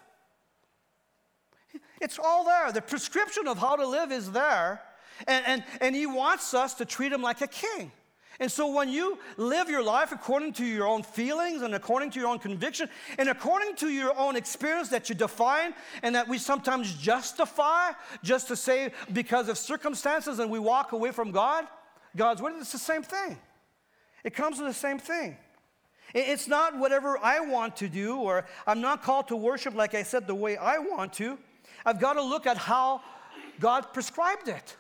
It's 2.01 2.19
all 2.19 2.43
there. 2.43 2.71
The 2.71 2.81
prescription 2.81 3.47
of 3.47 3.57
how 3.57 3.75
to 3.75 3.87
live 3.87 4.11
is 4.11 4.31
there. 4.31 4.81
And, 5.27 5.45
and, 5.45 5.63
and 5.79 5.95
He 5.95 6.05
wants 6.05 6.53
us 6.53 6.73
to 6.75 6.85
treat 6.85 7.11
Him 7.11 7.21
like 7.21 7.41
a 7.41 7.47
king. 7.47 7.91
And 8.39 8.51
so 8.51 8.73
when 8.73 8.89
you 8.89 9.19
live 9.37 9.69
your 9.69 9.83
life 9.83 10.11
according 10.11 10.53
to 10.53 10.65
your 10.65 10.87
own 10.87 11.03
feelings 11.03 11.61
and 11.61 11.75
according 11.75 12.09
to 12.11 12.19
your 12.19 12.29
own 12.29 12.39
conviction 12.39 12.89
and 13.17 13.29
according 13.29 13.75
to 13.77 13.89
your 13.89 14.17
own 14.17 14.35
experience 14.35 14.89
that 14.89 15.07
you 15.07 15.15
define 15.15 15.73
and 16.01 16.15
that 16.15 16.27
we 16.27 16.39
sometimes 16.39 16.93
justify 16.95 17.91
just 18.23 18.47
to 18.47 18.55
say 18.55 18.91
because 19.13 19.49
of 19.49 19.57
circumstances 19.57 20.39
and 20.39 20.49
we 20.49 20.57
walk 20.57 20.93
away 20.93 21.11
from 21.11 21.31
God, 21.31 21.67
God's 22.15 22.41
word, 22.41 22.55
it's 22.57 22.71
the 22.71 22.79
same 22.79 23.03
thing. 23.03 23.37
It 24.23 24.33
comes 24.33 24.57
to 24.57 24.63
the 24.63 24.73
same 24.73 24.97
thing. 24.97 25.37
It's 26.13 26.47
not 26.47 26.77
whatever 26.77 27.17
I 27.17 27.39
want 27.39 27.77
to 27.77 27.89
do, 27.89 28.17
or 28.17 28.45
I'm 28.67 28.81
not 28.81 29.01
called 29.01 29.29
to 29.29 29.35
worship, 29.35 29.73
like 29.73 29.95
I 29.95 30.03
said, 30.03 30.27
the 30.27 30.35
way 30.35 30.57
I 30.57 30.77
want 30.77 31.13
to. 31.13 31.39
I've 31.85 31.99
got 31.99 32.13
to 32.13 32.21
look 32.21 32.45
at 32.45 32.57
how 32.57 33.01
God 33.59 33.93
prescribed 33.93 34.47
it. 34.47 34.75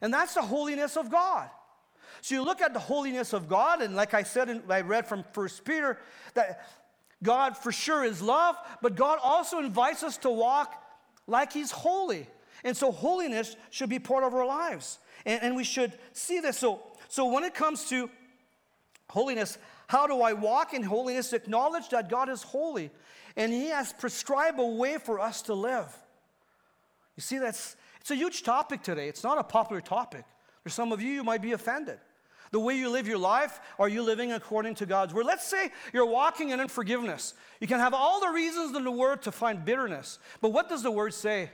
And 0.00 0.12
that's 0.12 0.34
the 0.34 0.42
holiness 0.42 0.96
of 0.96 1.10
God. 1.10 1.48
So 2.20 2.34
you 2.34 2.42
look 2.42 2.60
at 2.60 2.72
the 2.72 2.80
holiness 2.80 3.32
of 3.32 3.48
God, 3.48 3.80
and 3.80 3.94
like 3.94 4.12
I 4.12 4.24
said, 4.24 4.48
in, 4.48 4.62
I 4.68 4.80
read 4.80 5.06
from 5.06 5.24
First 5.32 5.64
Peter, 5.64 5.98
that 6.34 6.66
God 7.22 7.56
for 7.56 7.72
sure 7.72 8.04
is 8.04 8.20
love, 8.20 8.56
but 8.82 8.96
God 8.96 9.18
also 9.22 9.60
invites 9.60 10.02
us 10.02 10.16
to 10.18 10.30
walk 10.30 10.82
like 11.26 11.52
He's 11.52 11.70
holy. 11.70 12.26
And 12.64 12.76
so 12.76 12.90
holiness 12.90 13.54
should 13.70 13.88
be 13.88 13.98
part 13.98 14.24
of 14.24 14.34
our 14.34 14.46
lives. 14.46 14.98
And, 15.24 15.42
and 15.42 15.56
we 15.56 15.64
should 15.64 15.92
see 16.12 16.40
this. 16.40 16.58
So, 16.58 16.82
so 17.08 17.26
when 17.26 17.44
it 17.44 17.54
comes 17.54 17.88
to 17.90 18.10
holiness, 19.08 19.58
how 19.86 20.06
do 20.06 20.20
I 20.22 20.32
walk 20.32 20.74
in 20.74 20.82
holiness? 20.82 21.32
Acknowledge 21.32 21.88
that 21.90 22.08
God 22.08 22.28
is 22.28 22.42
holy 22.42 22.90
and 23.36 23.52
He 23.52 23.66
has 23.66 23.92
prescribed 23.92 24.58
a 24.58 24.64
way 24.64 24.98
for 24.98 25.20
us 25.20 25.42
to 25.42 25.54
live. 25.54 25.94
You 27.16 27.22
see, 27.22 27.38
that's 27.38 27.76
it's 28.00 28.10
a 28.10 28.16
huge 28.16 28.42
topic 28.42 28.82
today. 28.82 29.08
It's 29.08 29.24
not 29.24 29.38
a 29.38 29.42
popular 29.42 29.80
topic. 29.80 30.24
For 30.62 30.70
some 30.70 30.92
of 30.92 31.02
you, 31.02 31.12
you 31.12 31.24
might 31.24 31.42
be 31.42 31.52
offended. 31.52 31.98
The 32.52 32.60
way 32.60 32.76
you 32.76 32.88
live 32.88 33.08
your 33.08 33.18
life, 33.18 33.60
are 33.78 33.88
you 33.88 34.02
living 34.02 34.32
according 34.32 34.76
to 34.76 34.86
God's 34.86 35.12
word? 35.12 35.26
Let's 35.26 35.46
say 35.46 35.70
you're 35.92 36.06
walking 36.06 36.50
in 36.50 36.60
unforgiveness. 36.60 37.34
You 37.60 37.66
can 37.66 37.80
have 37.80 37.94
all 37.94 38.20
the 38.20 38.28
reasons 38.28 38.76
in 38.76 38.84
the 38.84 38.90
word 38.90 39.22
to 39.22 39.32
find 39.32 39.64
bitterness. 39.64 40.18
But 40.40 40.50
what 40.50 40.68
does 40.68 40.82
the 40.82 40.90
word 40.90 41.14
say? 41.14 41.50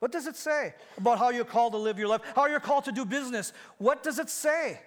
What 0.00 0.12
does 0.12 0.26
it 0.26 0.36
say 0.36 0.74
about 0.98 1.18
how 1.18 1.30
you're 1.30 1.44
called 1.44 1.72
to 1.72 1.78
live 1.78 1.98
your 1.98 2.08
life? 2.08 2.22
How 2.34 2.46
you're 2.46 2.60
called 2.60 2.84
to 2.84 2.92
do 2.92 3.04
business? 3.04 3.52
What 3.78 4.02
does 4.02 4.18
it 4.18 4.28
say? 4.28 4.80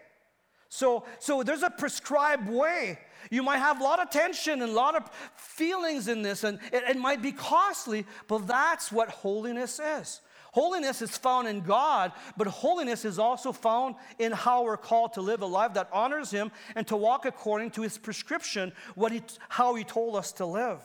So, 0.70 1.04
so 1.18 1.42
there's 1.44 1.64
a 1.64 1.70
prescribed 1.70 2.48
way. 2.48 3.00
You 3.32 3.44
might 3.44 3.58
have 3.58 3.82
a 3.82 3.84
lot 3.84 4.00
of 4.00 4.10
tension 4.12 4.62
and 4.62 4.72
a 4.72 4.74
lot 4.74 4.96
of 4.96 5.10
feelings 5.36 6.08
in 6.08 6.22
this, 6.22 6.44
and 6.44 6.60
it, 6.72 6.84
it 6.90 6.98
might 6.98 7.22
be 7.22 7.32
costly, 7.32 8.06
but 8.28 8.48
that's 8.48 8.92
what 8.92 9.10
holiness 9.10 9.80
is. 9.80 10.22
Holiness 10.52 11.02
is 11.02 11.16
found 11.16 11.48
in 11.48 11.62
God, 11.62 12.12
but 12.38 12.48
holiness 12.48 13.06
is 13.06 13.20
also 13.20 13.52
found 13.52 13.96
in 14.18 14.32
how 14.32 14.64
we're 14.64 14.78
called 14.78 15.14
to 15.14 15.22
live 15.22 15.42
a 15.42 15.46
life 15.46 15.74
that 15.74 15.90
honors 15.92 16.32
Him 16.32 16.52
and 16.76 16.88
to 16.88 16.96
walk 16.96 17.26
according 17.26 17.72
to 17.72 17.82
His 17.82 17.98
prescription, 17.98 18.72
what 18.96 19.12
he, 19.12 19.22
how 19.48 19.76
He 19.76 19.84
told 19.84 20.16
us 20.16 20.32
to 20.34 20.46
live. 20.46 20.80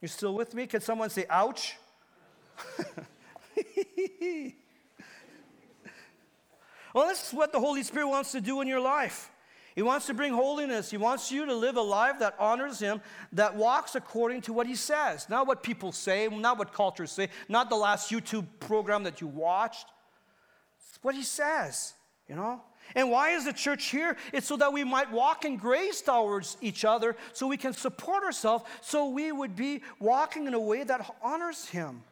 You 0.00 0.08
still 0.08 0.34
with 0.34 0.52
me? 0.54 0.66
Can 0.66 0.80
someone 0.80 1.10
say, 1.10 1.26
ouch? 1.30 1.76
well, 6.96 7.08
this 7.08 7.28
is 7.28 7.34
what 7.34 7.52
the 7.52 7.60
Holy 7.60 7.82
Spirit 7.82 8.08
wants 8.08 8.32
to 8.32 8.40
do 8.40 8.62
in 8.62 8.68
your 8.68 8.80
life. 8.80 9.30
He 9.74 9.82
wants 9.82 10.06
to 10.06 10.14
bring 10.14 10.32
holiness. 10.32 10.90
He 10.90 10.96
wants 10.96 11.30
you 11.30 11.44
to 11.44 11.54
live 11.54 11.76
a 11.76 11.82
life 11.82 12.20
that 12.20 12.34
honors 12.38 12.78
Him, 12.78 13.02
that 13.32 13.54
walks 13.54 13.94
according 13.94 14.40
to 14.42 14.54
what 14.54 14.66
He 14.66 14.74
says. 14.74 15.28
Not 15.28 15.46
what 15.46 15.62
people 15.62 15.92
say, 15.92 16.26
not 16.26 16.56
what 16.56 16.72
cultures 16.72 17.12
say, 17.12 17.28
not 17.50 17.68
the 17.68 17.76
last 17.76 18.10
YouTube 18.10 18.46
program 18.60 19.02
that 19.02 19.20
you 19.20 19.26
watched. 19.26 19.88
It's 20.88 20.98
what 21.02 21.14
He 21.14 21.22
says, 21.22 21.92
you 22.30 22.34
know? 22.34 22.62
And 22.94 23.10
why 23.10 23.32
is 23.32 23.44
the 23.44 23.52
church 23.52 23.88
here? 23.88 24.16
It's 24.32 24.46
so 24.46 24.56
that 24.56 24.72
we 24.72 24.82
might 24.82 25.12
walk 25.12 25.44
in 25.44 25.58
grace 25.58 26.00
towards 26.00 26.56
each 26.62 26.86
other, 26.86 27.14
so 27.34 27.46
we 27.46 27.58
can 27.58 27.74
support 27.74 28.24
ourselves, 28.24 28.64
so 28.80 29.10
we 29.10 29.32
would 29.32 29.54
be 29.54 29.82
walking 30.00 30.46
in 30.46 30.54
a 30.54 30.60
way 30.60 30.82
that 30.82 31.14
honors 31.22 31.68
Him. 31.68 32.04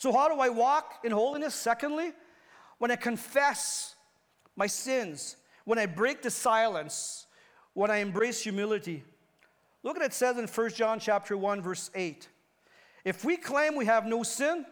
So, 0.00 0.12
how 0.12 0.28
do 0.28 0.40
I 0.40 0.48
walk 0.48 1.04
in 1.04 1.12
holiness? 1.12 1.54
Secondly, 1.54 2.12
when 2.80 2.90
I 2.90 2.96
confess 2.96 3.94
my 4.56 4.66
sins, 4.66 5.36
when 5.64 5.78
I 5.78 5.84
break 5.84 6.22
the 6.22 6.30
silence, 6.30 7.26
when 7.74 7.90
I 7.90 7.98
embrace 7.98 8.42
humility. 8.42 9.04
Look 9.82 9.96
at 9.96 10.02
it 10.02 10.14
says 10.14 10.38
in 10.38 10.46
1 10.46 10.70
John 10.70 10.98
chapter 10.98 11.36
1 11.36 11.60
verse 11.60 11.90
8. 11.94 12.26
If 13.04 13.22
we 13.22 13.36
claim 13.36 13.76
we 13.76 13.84
have 13.84 14.06
no 14.06 14.22
sin, 14.22 14.64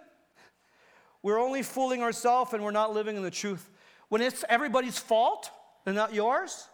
we're 1.23 1.39
only 1.39 1.63
fooling 1.63 2.03
ourselves 2.03 2.55
and 2.55 2.65
we're 2.65 2.71
not 2.71 2.95
living 2.95 3.15
in 3.17 3.23
the 3.23 3.31
truth. 3.31 3.69
When 4.09 4.23
it's 4.23 4.43
everybody's 4.49 4.99
fault 4.99 5.51
and 5.85 5.95
not 5.95 6.15
yours, 6.15 6.67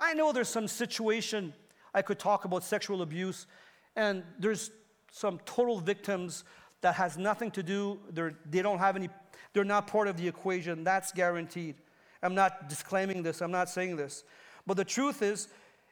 I 0.00 0.14
know 0.14 0.32
there's 0.32 0.48
some 0.48 0.66
situation 0.66 1.54
I 1.94 2.02
could 2.02 2.18
talk 2.18 2.44
about 2.44 2.64
sexual 2.64 3.02
abuse 3.02 3.46
and 3.94 4.24
there's 4.40 4.72
some 5.12 5.38
total 5.46 5.78
victims 5.78 6.42
that 6.84 6.94
has 6.94 7.18
nothing 7.18 7.50
to 7.50 7.62
do 7.62 7.98
they're, 8.12 8.34
they 8.48 8.62
don't 8.62 8.78
have 8.78 8.94
any 8.94 9.08
they're 9.52 9.64
not 9.64 9.86
part 9.86 10.06
of 10.06 10.16
the 10.16 10.28
equation 10.28 10.84
that's 10.84 11.10
guaranteed 11.12 11.74
I'm 12.24 12.34
not 12.34 12.70
disclaiming 12.70 13.22
this, 13.22 13.42
I'm 13.42 13.50
not 13.50 13.68
saying 13.68 13.96
this. 13.96 14.24
But 14.66 14.78
the 14.78 14.84
truth 14.84 15.20
is, 15.20 15.48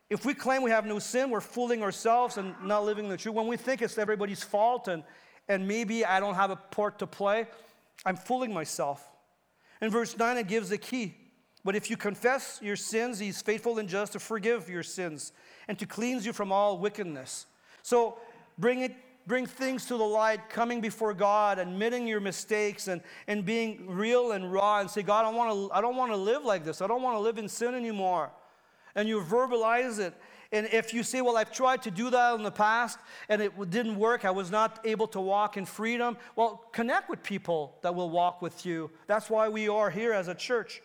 if 0.09 0.25
we 0.25 0.33
claim 0.33 0.63
we 0.63 0.71
have 0.71 0.87
no 0.87 0.99
sin, 0.99 1.31
we're 1.31 1.43
fooling 1.43 1.83
ourselves 1.83 2.39
and 2.39 2.55
not 2.65 2.85
living 2.85 3.09
the 3.09 3.19
truth. 3.19 3.35
When 3.35 3.47
we 3.47 3.59
think 3.59 3.83
it's 3.83 3.99
everybody's 3.99 4.43
fault 4.43 4.89
and, 4.89 5.05
and 5.49 5.69
maybe 5.69 6.05
I 6.05 6.21
don't 6.21 6.35
have 6.35 6.51
a 6.51 6.57
part 6.57 6.99
to 7.01 7.07
play, 7.07 7.47
I'm 8.07 8.17
fooling 8.17 8.53
myself. 8.53 9.07
In 9.83 9.91
verse 9.91 10.17
9, 10.17 10.39
it 10.39 10.49
gives 10.49 10.71
the 10.71 10.79
key. 10.79 11.15
But 11.65 11.77
if 11.77 11.91
you 11.91 11.97
confess 11.97 12.59
your 12.63 12.77
sins, 12.77 13.19
he's 13.19 13.43
faithful 13.43 13.79
and 13.79 13.89
just 13.89 14.13
to 14.13 14.19
forgive 14.19 14.69
your 14.69 14.83
sins 14.83 15.33
and 15.69 15.79
to 15.79 15.87
cleanse 15.87 16.25
you 16.25 16.33
from 16.33 16.51
all 16.51 16.79
wickedness. 16.79 17.47
So 17.83 18.19
bring 18.59 18.81
it 18.81 18.97
bring 19.27 19.47
things 19.47 19.87
to 19.87 19.97
the 19.97 20.05
light, 20.05 20.49
coming 20.49 20.81
before 20.81 21.15
God, 21.15 21.59
admitting 21.59 22.07
your 22.07 22.21
mistakes, 22.21 22.89
and, 22.89 23.01
and 23.27 23.45
being 23.45 23.87
real 23.89 24.33
and 24.33 24.53
raw, 24.53 24.81
and 24.81 24.91
say, 24.91 25.03
God, 25.03 25.25
I, 25.25 25.31
wanna, 25.31 25.69
I 25.73 25.81
don't 25.81 25.97
want 25.97 26.13
to 26.13 26.17
live 26.17 26.45
like 26.45 26.65
this. 26.65 26.83
I 26.83 26.87
don't 26.87 27.03
want 27.03 27.17
to 27.17 27.21
live 27.21 27.39
in 27.39 27.49
sin 27.49 27.75
anymore. 27.75 28.31
And 28.95 29.09
you 29.09 29.21
verbalize 29.21 29.99
it. 29.99 30.15
And 30.53 30.69
if 30.71 30.93
you 30.93 31.03
say, 31.03 31.23
Well, 31.23 31.39
I've 31.39 31.51
tried 31.51 31.83
to 31.83 31.91
do 31.91 32.11
that 32.11 32.35
in 32.35 32.43
the 32.43 32.51
past 32.51 32.99
and 33.31 33.41
it 33.41 33.71
didn't 33.71 33.97
work, 33.97 34.27
I 34.27 34.31
was 34.31 34.51
not 34.51 34.81
able 34.85 35.07
to 35.09 35.21
walk 35.21 35.57
in 35.57 35.65
freedom, 35.65 36.19
well, 36.37 36.67
connect 36.73 37.09
with 37.09 37.23
people 37.23 37.79
that 37.81 37.95
will 37.95 38.11
walk 38.11 38.43
with 38.43 38.67
you. 38.67 38.91
That's 39.07 39.31
why 39.31 39.49
we 39.49 39.69
are 39.69 39.89
here 39.89 40.13
as 40.13 40.29
a 40.29 40.35
church. 40.35 40.83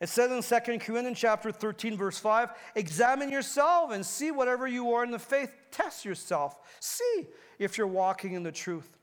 It 0.00 0.10
says 0.10 0.30
in 0.30 0.42
2 0.42 0.78
Corinthians 0.80 1.18
chapter 1.18 1.50
13, 1.50 1.96
verse 1.96 2.18
5, 2.18 2.50
examine 2.74 3.30
yourself 3.30 3.92
and 3.92 4.04
see 4.04 4.30
whatever 4.30 4.66
you 4.66 4.92
are 4.92 5.04
in 5.04 5.10
the 5.10 5.18
faith. 5.18 5.50
Test 5.74 6.04
yourself. 6.04 6.56
See 6.78 7.26
if 7.58 7.76
you're 7.76 7.88
walking 7.88 8.34
in 8.34 8.44
the 8.44 8.52
truth. 8.52 8.96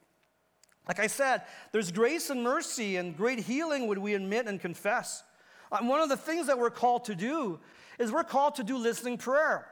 Like 0.87 0.99
I 0.99 1.07
said, 1.07 1.41
there's 1.73 1.91
grace 1.91 2.29
and 2.29 2.43
mercy 2.43 2.95
and 2.95 3.15
great 3.15 3.39
healing 3.39 3.87
when 3.87 4.01
we 4.01 4.13
admit 4.13 4.47
and 4.47 4.59
confess. 4.59 5.21
And 5.69 5.89
one 5.89 5.99
of 5.99 6.07
the 6.07 6.15
things 6.15 6.47
that 6.47 6.57
we're 6.57 6.69
called 6.69 7.05
to 7.05 7.15
do 7.15 7.59
is 7.99 8.09
we're 8.09 8.23
called 8.23 8.55
to 8.55 8.63
do 8.63 8.77
listening 8.77 9.17
prayer. 9.17 9.67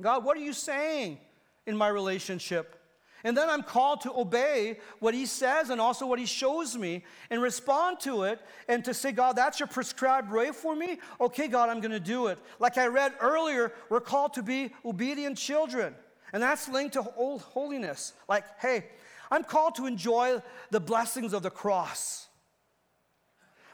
God, 0.00 0.24
what 0.24 0.36
are 0.36 0.40
you 0.40 0.52
saying 0.52 1.18
in 1.66 1.76
my 1.76 1.88
relationship? 1.88 2.76
And 3.24 3.36
then 3.36 3.50
I'm 3.50 3.62
called 3.62 4.02
to 4.02 4.12
obey 4.16 4.78
what 5.00 5.12
he 5.12 5.26
says 5.26 5.68
and 5.68 5.80
also 5.80 6.06
what 6.06 6.18
he 6.18 6.26
shows 6.26 6.76
me 6.76 7.04
and 7.28 7.42
respond 7.42 8.00
to 8.00 8.22
it 8.22 8.40
and 8.68 8.84
to 8.84 8.94
say, 8.94 9.12
God, 9.12 9.36
that's 9.36 9.60
your 9.60 9.66
prescribed 9.66 10.32
way 10.32 10.52
for 10.52 10.74
me. 10.74 10.98
Okay, 11.20 11.48
God, 11.48 11.68
I'm 11.68 11.80
going 11.80 11.90
to 11.90 12.00
do 12.00 12.28
it. 12.28 12.38
Like 12.60 12.78
I 12.78 12.86
read 12.86 13.12
earlier, 13.20 13.72
we're 13.90 14.00
called 14.00 14.34
to 14.34 14.42
be 14.42 14.72
obedient 14.86 15.36
children. 15.36 15.94
And 16.32 16.42
that's 16.42 16.68
linked 16.68 16.94
to 16.94 17.04
old 17.16 17.42
holiness. 17.42 18.12
Like, 18.28 18.44
hey, 18.60 18.86
I'm 19.30 19.44
called 19.44 19.76
to 19.76 19.86
enjoy 19.86 20.42
the 20.70 20.80
blessings 20.80 21.32
of 21.32 21.42
the 21.42 21.50
cross. 21.50 22.28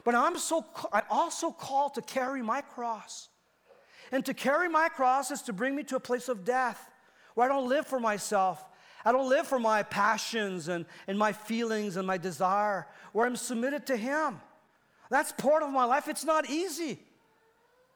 But 0.03 0.15
I'm, 0.15 0.37
so, 0.37 0.65
I'm 0.93 1.03
also 1.09 1.51
called 1.51 1.95
to 1.95 2.01
carry 2.01 2.41
my 2.41 2.61
cross. 2.61 3.29
And 4.11 4.25
to 4.25 4.33
carry 4.33 4.69
my 4.69 4.89
cross 4.89 5.31
is 5.31 5.41
to 5.43 5.53
bring 5.53 5.75
me 5.75 5.83
to 5.83 5.97
a 5.97 5.99
place 5.99 6.29
of 6.29 6.45
death 6.45 6.89
where 7.35 7.49
I 7.49 7.53
don't 7.53 7.67
live 7.67 7.85
for 7.85 7.99
myself 7.99 8.63
I 9.07 9.13
don't 9.13 9.29
live 9.29 9.47
for 9.47 9.57
my 9.57 9.83
passions 9.83 10.67
and, 10.67 10.85
and 11.07 11.17
my 11.17 11.31
feelings 11.31 11.95
and 11.95 12.05
my 12.05 12.17
desire, 12.17 12.87
where 13.13 13.25
I'm 13.25 13.37
submitted 13.37 13.85
to 13.87 13.95
Him. 13.95 14.41
That's 15.09 15.31
part 15.31 15.63
of 15.63 15.71
my 15.71 15.85
life. 15.85 16.09
It's 16.09 16.25
not 16.25 16.49
easy. 16.49 16.99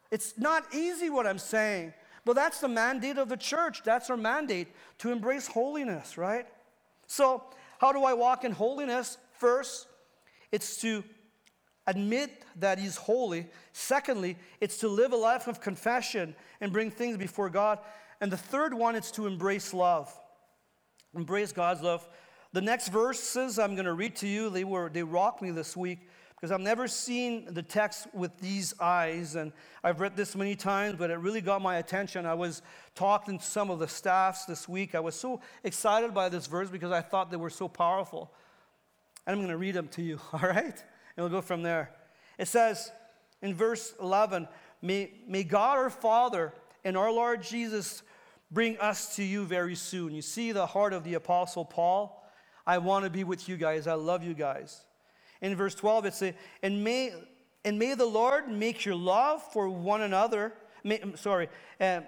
It's 0.09 0.37
not 0.37 0.73
easy 0.73 1.09
what 1.09 1.27
I'm 1.27 1.37
saying, 1.37 1.93
but 2.25 2.35
that's 2.35 2.59
the 2.59 2.67
mandate 2.67 3.17
of 3.17 3.29
the 3.29 3.37
church. 3.37 3.83
That's 3.83 4.09
our 4.09 4.17
mandate 4.17 4.67
to 4.99 5.11
embrace 5.11 5.47
holiness, 5.47 6.17
right? 6.17 6.45
So, 7.07 7.43
how 7.79 7.91
do 7.91 8.03
I 8.03 8.13
walk 8.13 8.43
in 8.43 8.51
holiness? 8.51 9.17
First, 9.33 9.87
it's 10.51 10.77
to 10.81 11.03
admit 11.87 12.43
that 12.59 12.77
He's 12.77 12.95
holy. 12.95 13.47
Secondly, 13.73 14.37
it's 14.59 14.77
to 14.79 14.87
live 14.87 15.13
a 15.13 15.17
life 15.17 15.47
of 15.47 15.61
confession 15.61 16.35
and 16.59 16.71
bring 16.71 16.91
things 16.91 17.17
before 17.17 17.49
God. 17.49 17.79
And 18.19 18.31
the 18.31 18.37
third 18.37 18.73
one, 18.73 18.95
it's 18.95 19.11
to 19.11 19.25
embrace 19.25 19.73
love 19.73 20.13
embrace 21.15 21.51
God's 21.51 21.81
love. 21.81 22.07
The 22.53 22.61
next 22.61 22.89
verses 22.89 23.59
I'm 23.59 23.75
going 23.75 23.85
to 23.85 23.93
read 23.93 24.15
to 24.17 24.27
you, 24.27 24.49
they, 24.49 24.63
were, 24.63 24.89
they 24.89 25.03
rocked 25.03 25.41
me 25.41 25.51
this 25.51 25.75
week 25.75 25.99
because 26.41 26.51
I've 26.51 26.59
never 26.59 26.87
seen 26.87 27.53
the 27.53 27.61
text 27.61 28.07
with 28.15 28.35
these 28.39 28.73
eyes. 28.79 29.35
And 29.35 29.53
I've 29.83 30.01
read 30.01 30.17
this 30.17 30.35
many 30.35 30.55
times, 30.55 30.95
but 30.97 31.11
it 31.11 31.19
really 31.19 31.39
got 31.39 31.61
my 31.61 31.77
attention. 31.77 32.25
I 32.25 32.33
was 32.33 32.63
talking 32.95 33.37
to 33.37 33.45
some 33.45 33.69
of 33.69 33.77
the 33.77 33.87
staffs 33.87 34.45
this 34.45 34.67
week. 34.67 34.95
I 34.95 35.01
was 35.01 35.13
so 35.13 35.39
excited 35.63 36.15
by 36.15 36.29
this 36.29 36.47
verse 36.47 36.67
because 36.67 36.91
I 36.91 37.01
thought 37.01 37.29
they 37.29 37.37
were 37.37 37.51
so 37.51 37.67
powerful. 37.67 38.33
And 39.27 39.35
I'm 39.35 39.39
going 39.39 39.51
to 39.51 39.57
read 39.57 39.75
them 39.75 39.87
to 39.89 40.01
you, 40.01 40.19
all 40.33 40.39
right? 40.39 40.83
And 41.15 41.17
we'll 41.17 41.29
go 41.29 41.41
from 41.41 41.61
there. 41.61 41.91
It 42.39 42.47
says 42.47 42.91
in 43.43 43.53
verse 43.53 43.93
11, 44.01 44.47
May, 44.81 45.11
may 45.27 45.43
God 45.43 45.77
our 45.77 45.91
Father 45.91 46.55
and 46.83 46.97
our 46.97 47.11
Lord 47.11 47.43
Jesus 47.43 48.01
bring 48.49 48.79
us 48.79 49.15
to 49.17 49.23
you 49.23 49.45
very 49.45 49.75
soon. 49.75 50.11
You 50.11 50.23
see 50.23 50.53
the 50.53 50.65
heart 50.65 50.93
of 50.93 51.03
the 51.03 51.13
Apostle 51.13 51.65
Paul? 51.65 52.27
I 52.65 52.79
want 52.79 53.05
to 53.05 53.11
be 53.11 53.23
with 53.23 53.47
you 53.47 53.57
guys. 53.57 53.85
I 53.85 53.93
love 53.93 54.23
you 54.23 54.33
guys. 54.33 54.81
In 55.41 55.55
verse 55.55 55.75
12, 55.75 56.05
it 56.05 56.13
says, 56.13 56.33
and 56.61 56.83
may, 56.83 57.13
and 57.65 57.79
may 57.79 57.95
the 57.95 58.05
Lord 58.05 58.47
make 58.49 58.85
your 58.85 58.95
love 58.95 59.41
for 59.51 59.69
one 59.69 60.01
another, 60.01 60.53
may, 60.83 61.01
sorry, 61.15 61.49
uh, 61.79 62.01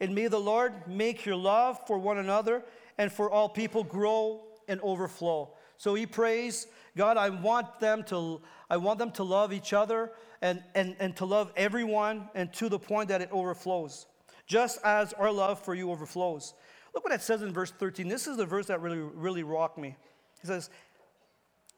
and 0.00 0.14
may 0.14 0.26
the 0.26 0.38
Lord 0.38 0.72
make 0.86 1.24
your 1.24 1.36
love 1.36 1.78
for 1.86 1.98
one 1.98 2.18
another 2.18 2.62
and 2.98 3.10
for 3.10 3.30
all 3.30 3.48
people 3.48 3.84
grow 3.84 4.42
and 4.68 4.80
overflow. 4.80 5.50
So 5.76 5.94
he 5.94 6.06
prays, 6.06 6.66
God, 6.96 7.16
I 7.16 7.30
want 7.30 7.80
them 7.80 8.04
to, 8.04 8.40
I 8.70 8.76
want 8.76 8.98
them 8.98 9.10
to 9.12 9.24
love 9.24 9.52
each 9.52 9.72
other 9.72 10.12
and, 10.42 10.62
and, 10.74 10.96
and 11.00 11.16
to 11.16 11.24
love 11.24 11.52
everyone 11.56 12.28
and 12.34 12.52
to 12.54 12.68
the 12.68 12.78
point 12.78 13.08
that 13.08 13.22
it 13.22 13.28
overflows, 13.32 14.06
just 14.46 14.78
as 14.84 15.12
our 15.14 15.32
love 15.32 15.58
for 15.58 15.74
you 15.74 15.90
overflows. 15.90 16.54
Look 16.94 17.04
what 17.04 17.12
it 17.12 17.22
says 17.22 17.42
in 17.42 17.52
verse 17.52 17.72
13. 17.72 18.08
This 18.08 18.26
is 18.26 18.36
the 18.36 18.46
verse 18.46 18.66
that 18.66 18.80
really, 18.80 18.98
really 18.98 19.42
rocked 19.42 19.78
me. 19.78 19.96
He 20.40 20.46
says, 20.46 20.70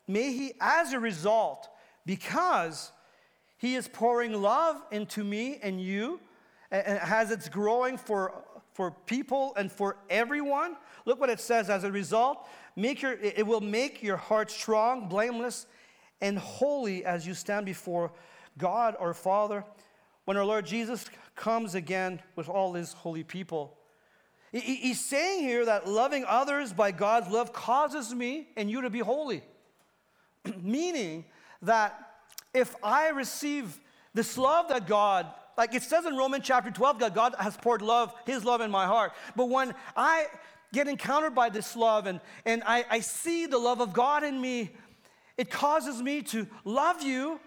May 0.09 0.33
he, 0.33 0.53
as 0.61 0.93
a 0.93 1.01
result, 1.01 1.69
because 2.05 2.93
he 3.59 3.75
is 3.75 3.89
pouring 3.89 4.41
love 4.41 4.81
into 4.91 5.25
me 5.25 5.59
and 5.63 5.81
you, 5.81 6.21
and 6.71 6.99
as 7.01 7.31
it's 7.31 7.49
growing 7.49 7.97
for, 7.97 8.45
for 8.75 8.91
people 8.91 9.55
and 9.57 9.71
for 9.71 9.97
everyone, 10.11 10.77
look 11.05 11.19
what 11.21 11.31
it 11.31 11.41
says 11.41 11.71
as 11.71 11.85
a 11.85 11.91
result, 11.91 12.47
make 12.77 13.03
your, 13.03 13.13
it 13.13 13.47
will 13.47 13.61
make 13.61 14.03
your 14.03 14.17
heart 14.17 14.51
strong, 14.51 15.09
blameless, 15.09 15.67
and 16.21 16.39
holy 16.39 17.05
as 17.05 17.27
you 17.27 17.35
stand 17.35 17.67
before 17.67 18.13
God 18.59 18.97
our 18.99 19.15
Father 19.15 19.65
when 20.25 20.37
our 20.37 20.45
Lord 20.45 20.67
Jesus 20.67 21.07
comes 21.35 21.75
again 21.75 22.21
with 22.35 22.49
all 22.49 22.75
his 22.75 22.93
holy 22.93 23.23
people. 23.23 23.77
He's 24.53 25.05
saying 25.05 25.41
here 25.41 25.67
that 25.67 25.87
loving 25.87 26.25
others 26.27 26.73
by 26.73 26.91
God's 26.91 27.29
love 27.29 27.53
causes 27.53 28.15
me 28.15 28.49
and 28.57 28.71
you 28.71 28.83
to 28.83 28.91
be 28.91 29.01
holy. 29.01 29.43
Meaning 30.63 31.25
that 31.63 32.15
if 32.55 32.75
I 32.83 33.09
receive 33.09 33.79
this 34.15 34.39
love 34.39 34.69
that 34.69 34.87
God, 34.87 35.27
like 35.59 35.75
it 35.75 35.83
says 35.83 36.07
in 36.07 36.17
Romans 36.17 36.45
chapter 36.47 36.71
12, 36.71 37.01
that 37.01 37.15
God 37.15 37.35
has 37.39 37.57
poured 37.57 37.83
love, 37.83 38.15
his 38.25 38.45
love 38.45 38.61
in 38.61 38.71
my 38.71 38.87
heart. 38.87 39.13
But 39.35 39.49
when 39.49 39.75
I 39.97 40.27
get 40.73 40.89
encountered 40.89 41.35
by 41.35 41.49
this 41.49 41.77
love 41.77 42.07
and, 42.07 42.21
and 42.45 42.63
I, 42.67 42.85
I 42.91 43.01
see 43.01 43.47
the 43.47 43.59
love 43.59 43.81
of 43.81 43.93
God 43.93 44.25
in 44.25 44.41
me, 44.41 44.71
it 45.37 45.51
causes 45.51 46.03
me 46.03 46.23
to 46.23 46.47
love 46.65 47.03
you 47.03 47.41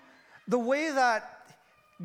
the 0.48 0.60
way 0.60 0.92
that 0.92 1.48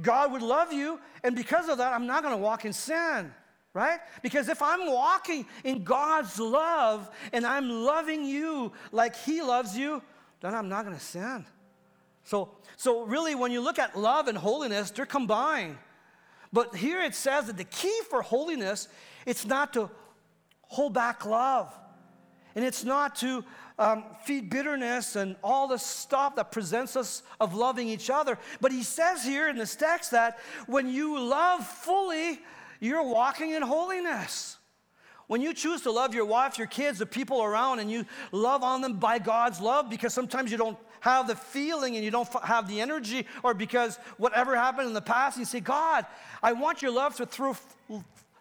God 0.01 0.33
would 0.33 0.43
love 0.43 0.73
you. 0.73 0.99
And 1.23 1.37
because 1.37 1.69
of 1.69 1.79
that, 1.79 1.93
I'm 1.93 2.07
not 2.07 2.23
going 2.23 2.35
to 2.35 2.43
walk 2.43 2.65
in 2.65 2.73
sin 2.73 3.33
right? 3.75 3.99
Because 4.23 4.49
if 4.49 4.63
I'm 4.63 4.87
walking 4.91 5.45
in 5.65 5.83
God's 5.83 6.39
love 6.39 7.11
and 7.33 7.45
I'm 7.45 7.69
loving 7.69 8.25
you 8.25 8.73
like 8.93 9.17
He 9.17 9.43
loves 9.43 9.77
you, 9.77 10.01
then 10.45 10.55
I'm 10.55 10.69
not 10.69 10.85
going 10.85 10.95
to 10.95 11.03
sin. 11.03 11.47
So, 12.25 12.51
so 12.77 13.05
really, 13.05 13.35
when 13.35 13.51
you 13.51 13.63
look 13.63 13.79
at 13.79 13.99
love 13.99 14.29
and 14.29 14.37
holiness, 14.37 14.91
they're 14.91 15.07
combined. 15.07 15.79
But 16.53 16.77
here 16.77 17.01
it 17.01 17.15
says 17.15 17.47
that 17.47 17.57
the 17.57 17.65
key 17.65 17.99
for 18.11 18.21
holiness, 18.21 18.89
it's 19.25 19.47
not 19.47 19.73
to 19.73 19.91
hold 20.61 20.93
back 20.93 21.25
love, 21.25 21.75
and 22.55 22.63
it's 22.63 22.85
not 22.85 23.17
to 23.17 23.43
um, 23.79 24.05
feed 24.25 24.51
bitterness 24.51 25.17
and 25.17 25.35
all 25.43 25.67
the 25.67 25.79
stuff 25.79 26.37
that 26.37 26.53
presents 26.53 26.95
us 26.95 27.23
of 27.41 27.55
loving 27.55 27.89
each 27.89 28.11
other. 28.11 28.39
But 28.61 28.71
he 28.71 28.83
says 28.83 29.25
here 29.25 29.49
in 29.49 29.57
this 29.57 29.75
text 29.75 30.11
that 30.11 30.39
when 30.67 30.91
you 30.91 31.19
love 31.19 31.67
fully, 31.67 32.39
you're 32.81 33.03
walking 33.03 33.53
in 33.53 33.63
holiness. 33.63 34.59
When 35.27 35.41
you 35.41 35.55
choose 35.55 35.83
to 35.83 35.91
love 35.91 36.15
your 36.15 36.25
wife, 36.25 36.59
your 36.59 36.67
kids, 36.67 36.99
the 36.99 37.07
people 37.07 37.43
around, 37.43 37.79
and 37.79 37.91
you 37.91 38.05
love 38.33 38.63
on 38.63 38.81
them 38.81 38.95
by 38.95 39.19
God's 39.19 39.61
love, 39.61 39.89
because 39.89 40.13
sometimes 40.13 40.51
you 40.51 40.59
don't 40.59 40.79
have 41.01 41.27
the 41.27 41.37
feeling 41.37 41.97
and 41.97 42.05
you 42.05 42.11
don't 42.11 42.29
have 42.45 42.69
the 42.69 42.81
energy, 42.81 43.27
or 43.43 43.55
because 43.55 43.97
whatever 44.17 44.55
happened 44.55 44.89
in 44.89 44.95
the 44.95 45.01
past, 45.01 45.39
you 45.39 45.45
say, 45.45 45.61
God, 45.61 46.07
I 46.43 46.53
want 46.53 46.83
your 46.83 46.91
love 46.91 47.17
to, 47.17 47.27
through, 47.27 47.57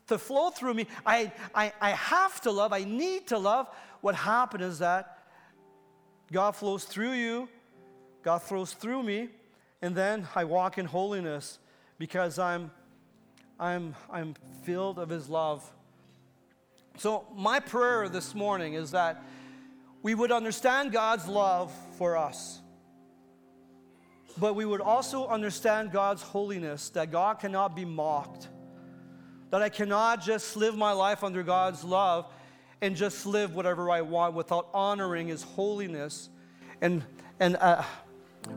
to 0.08 0.18
flow 0.18 0.50
through 0.50 0.74
me. 0.74 0.88
I, 1.06 1.32
I, 1.56 1.72
I 1.80 1.92
have 1.92 2.42
to 2.42 2.52
love, 2.52 2.74
I 2.74 2.84
need 2.84 3.28
to 3.28 3.38
love. 3.38 3.68
What 4.02 4.16
happened 4.16 4.64
is 4.64 4.80
that 4.80 5.20
God 6.32 6.52
flows 6.52 6.84
through 6.84 7.14
you, 7.14 7.48
God 8.24 8.42
flows 8.42 8.74
through 8.74 9.04
me, 9.04 9.30
and 9.82 9.96
then 9.96 10.28
I 10.36 10.44
walk 10.44 10.78
in 10.78 10.86
holiness 10.86 11.60
because 11.98 12.40
I'm 12.40 12.72
I'm, 13.60 13.96
I'm 14.12 14.36
filled 14.64 15.00
of 15.00 15.10
His 15.10 15.30
love. 15.30 15.70
So, 16.98 17.26
my 17.36 17.60
prayer 17.60 18.08
this 18.08 18.36
morning 18.36 18.76
is 18.76 18.92
that 18.92 19.24
we 20.04 20.14
would 20.14 20.32
understand 20.32 20.92
God's 20.92 21.28
love 21.28 21.74
for 21.98 22.16
us, 22.16 22.62
but 24.38 24.54
we 24.54 24.64
would 24.64 24.80
also 24.80 25.28
understand 25.28 25.92
God's 25.92 26.22
holiness, 26.22 26.90
that 26.90 27.12
God 27.12 27.40
cannot 27.40 27.76
be 27.76 27.84
mocked, 27.84 28.48
that 29.50 29.62
I 29.62 29.70
cannot 29.70 30.22
just 30.22 30.56
live 30.56 30.78
my 30.78 30.92
life 30.92 31.24
under 31.24 31.42
God's 31.42 31.84
love 31.84 32.32
and 32.80 32.96
just 32.96 33.26
live 33.26 33.56
whatever 33.56 33.90
I 33.90 34.02
want 34.02 34.36
without 34.36 34.70
honoring 34.74 35.28
His 35.30 35.42
holiness 35.42 36.30
and, 36.80 37.04
and 37.40 37.56
uh, 37.56 37.84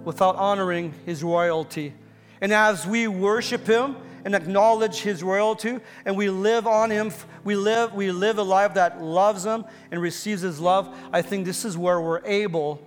without 0.04 0.36
honoring 0.36 0.92
His 1.06 1.24
royalty. 1.24 1.94
And 2.42 2.52
as 2.52 2.86
we 2.86 3.08
worship 3.08 3.66
Him, 3.66 3.96
and 4.26 4.34
acknowledge 4.34 5.02
his 5.02 5.22
royalty 5.22 5.78
and 6.04 6.16
we 6.16 6.28
live 6.28 6.66
on 6.66 6.90
him 6.90 7.12
we 7.44 7.54
live 7.54 7.94
we 7.94 8.10
live 8.10 8.38
a 8.38 8.42
life 8.42 8.74
that 8.74 9.00
loves 9.00 9.46
him 9.46 9.64
and 9.92 10.02
receives 10.02 10.42
his 10.42 10.58
love. 10.58 10.92
I 11.12 11.22
think 11.22 11.46
this 11.46 11.64
is 11.64 11.78
where 11.78 12.00
we're 12.00 12.26
able 12.26 12.84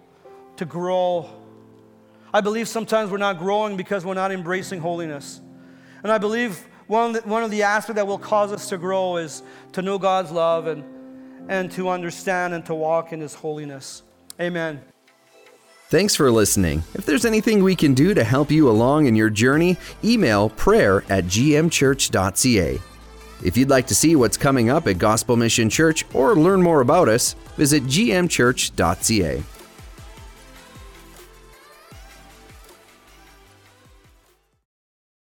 to 0.57 0.65
grow. 0.65 1.29
I 2.33 2.41
believe 2.41 2.67
sometimes 2.67 3.09
we're 3.09 3.17
not 3.19 3.39
growing 3.39 3.77
because 3.77 4.03
we're 4.03 4.15
not 4.15 4.33
embracing 4.33 4.81
holiness. 4.81 5.39
And 6.03 6.11
i 6.11 6.17
believe 6.17 6.67
one 6.87 7.15
of 7.15 7.23
the, 7.23 7.29
one 7.29 7.43
of 7.43 7.51
the 7.51 7.63
aspects 7.63 7.95
that 7.95 8.05
will 8.05 8.19
cause 8.19 8.51
us 8.51 8.67
to 8.69 8.77
grow 8.77 9.15
is 9.15 9.41
to 9.71 9.81
know 9.81 9.97
god's 9.97 10.31
love 10.31 10.67
and 10.67 10.83
and 11.47 11.71
to 11.71 11.87
understand 11.87 12.53
and 12.53 12.65
to 12.65 12.75
walk 12.75 13.13
in 13.13 13.21
his 13.21 13.33
holiness. 13.33 14.03
Amen 14.41 14.81
Thanks 15.89 16.13
for 16.13 16.29
listening. 16.31 16.83
If 16.93 17.07
there's 17.07 17.25
anything 17.25 17.63
we 17.63 17.75
can 17.75 17.95
do 17.95 18.13
to 18.13 18.23
help 18.23 18.51
you 18.51 18.69
along 18.69 19.07
in 19.07 19.15
your 19.15 19.31
journey, 19.31 19.75
email 20.03 20.49
prayer 20.51 21.03
at 21.09 21.23
gmchurch.ca. 21.23 22.79
If 23.43 23.57
you'd 23.57 23.71
like 23.71 23.87
to 23.87 23.95
see 23.95 24.15
what's 24.15 24.37
coming 24.37 24.69
up 24.69 24.85
at 24.85 24.99
Gospel 24.99 25.35
Mission 25.35 25.67
Church 25.67 26.05
or 26.13 26.35
learn 26.35 26.61
more 26.61 26.81
about 26.81 27.09
us, 27.09 27.33
visit 27.57 27.85
gmchurch.ca. 27.85 29.43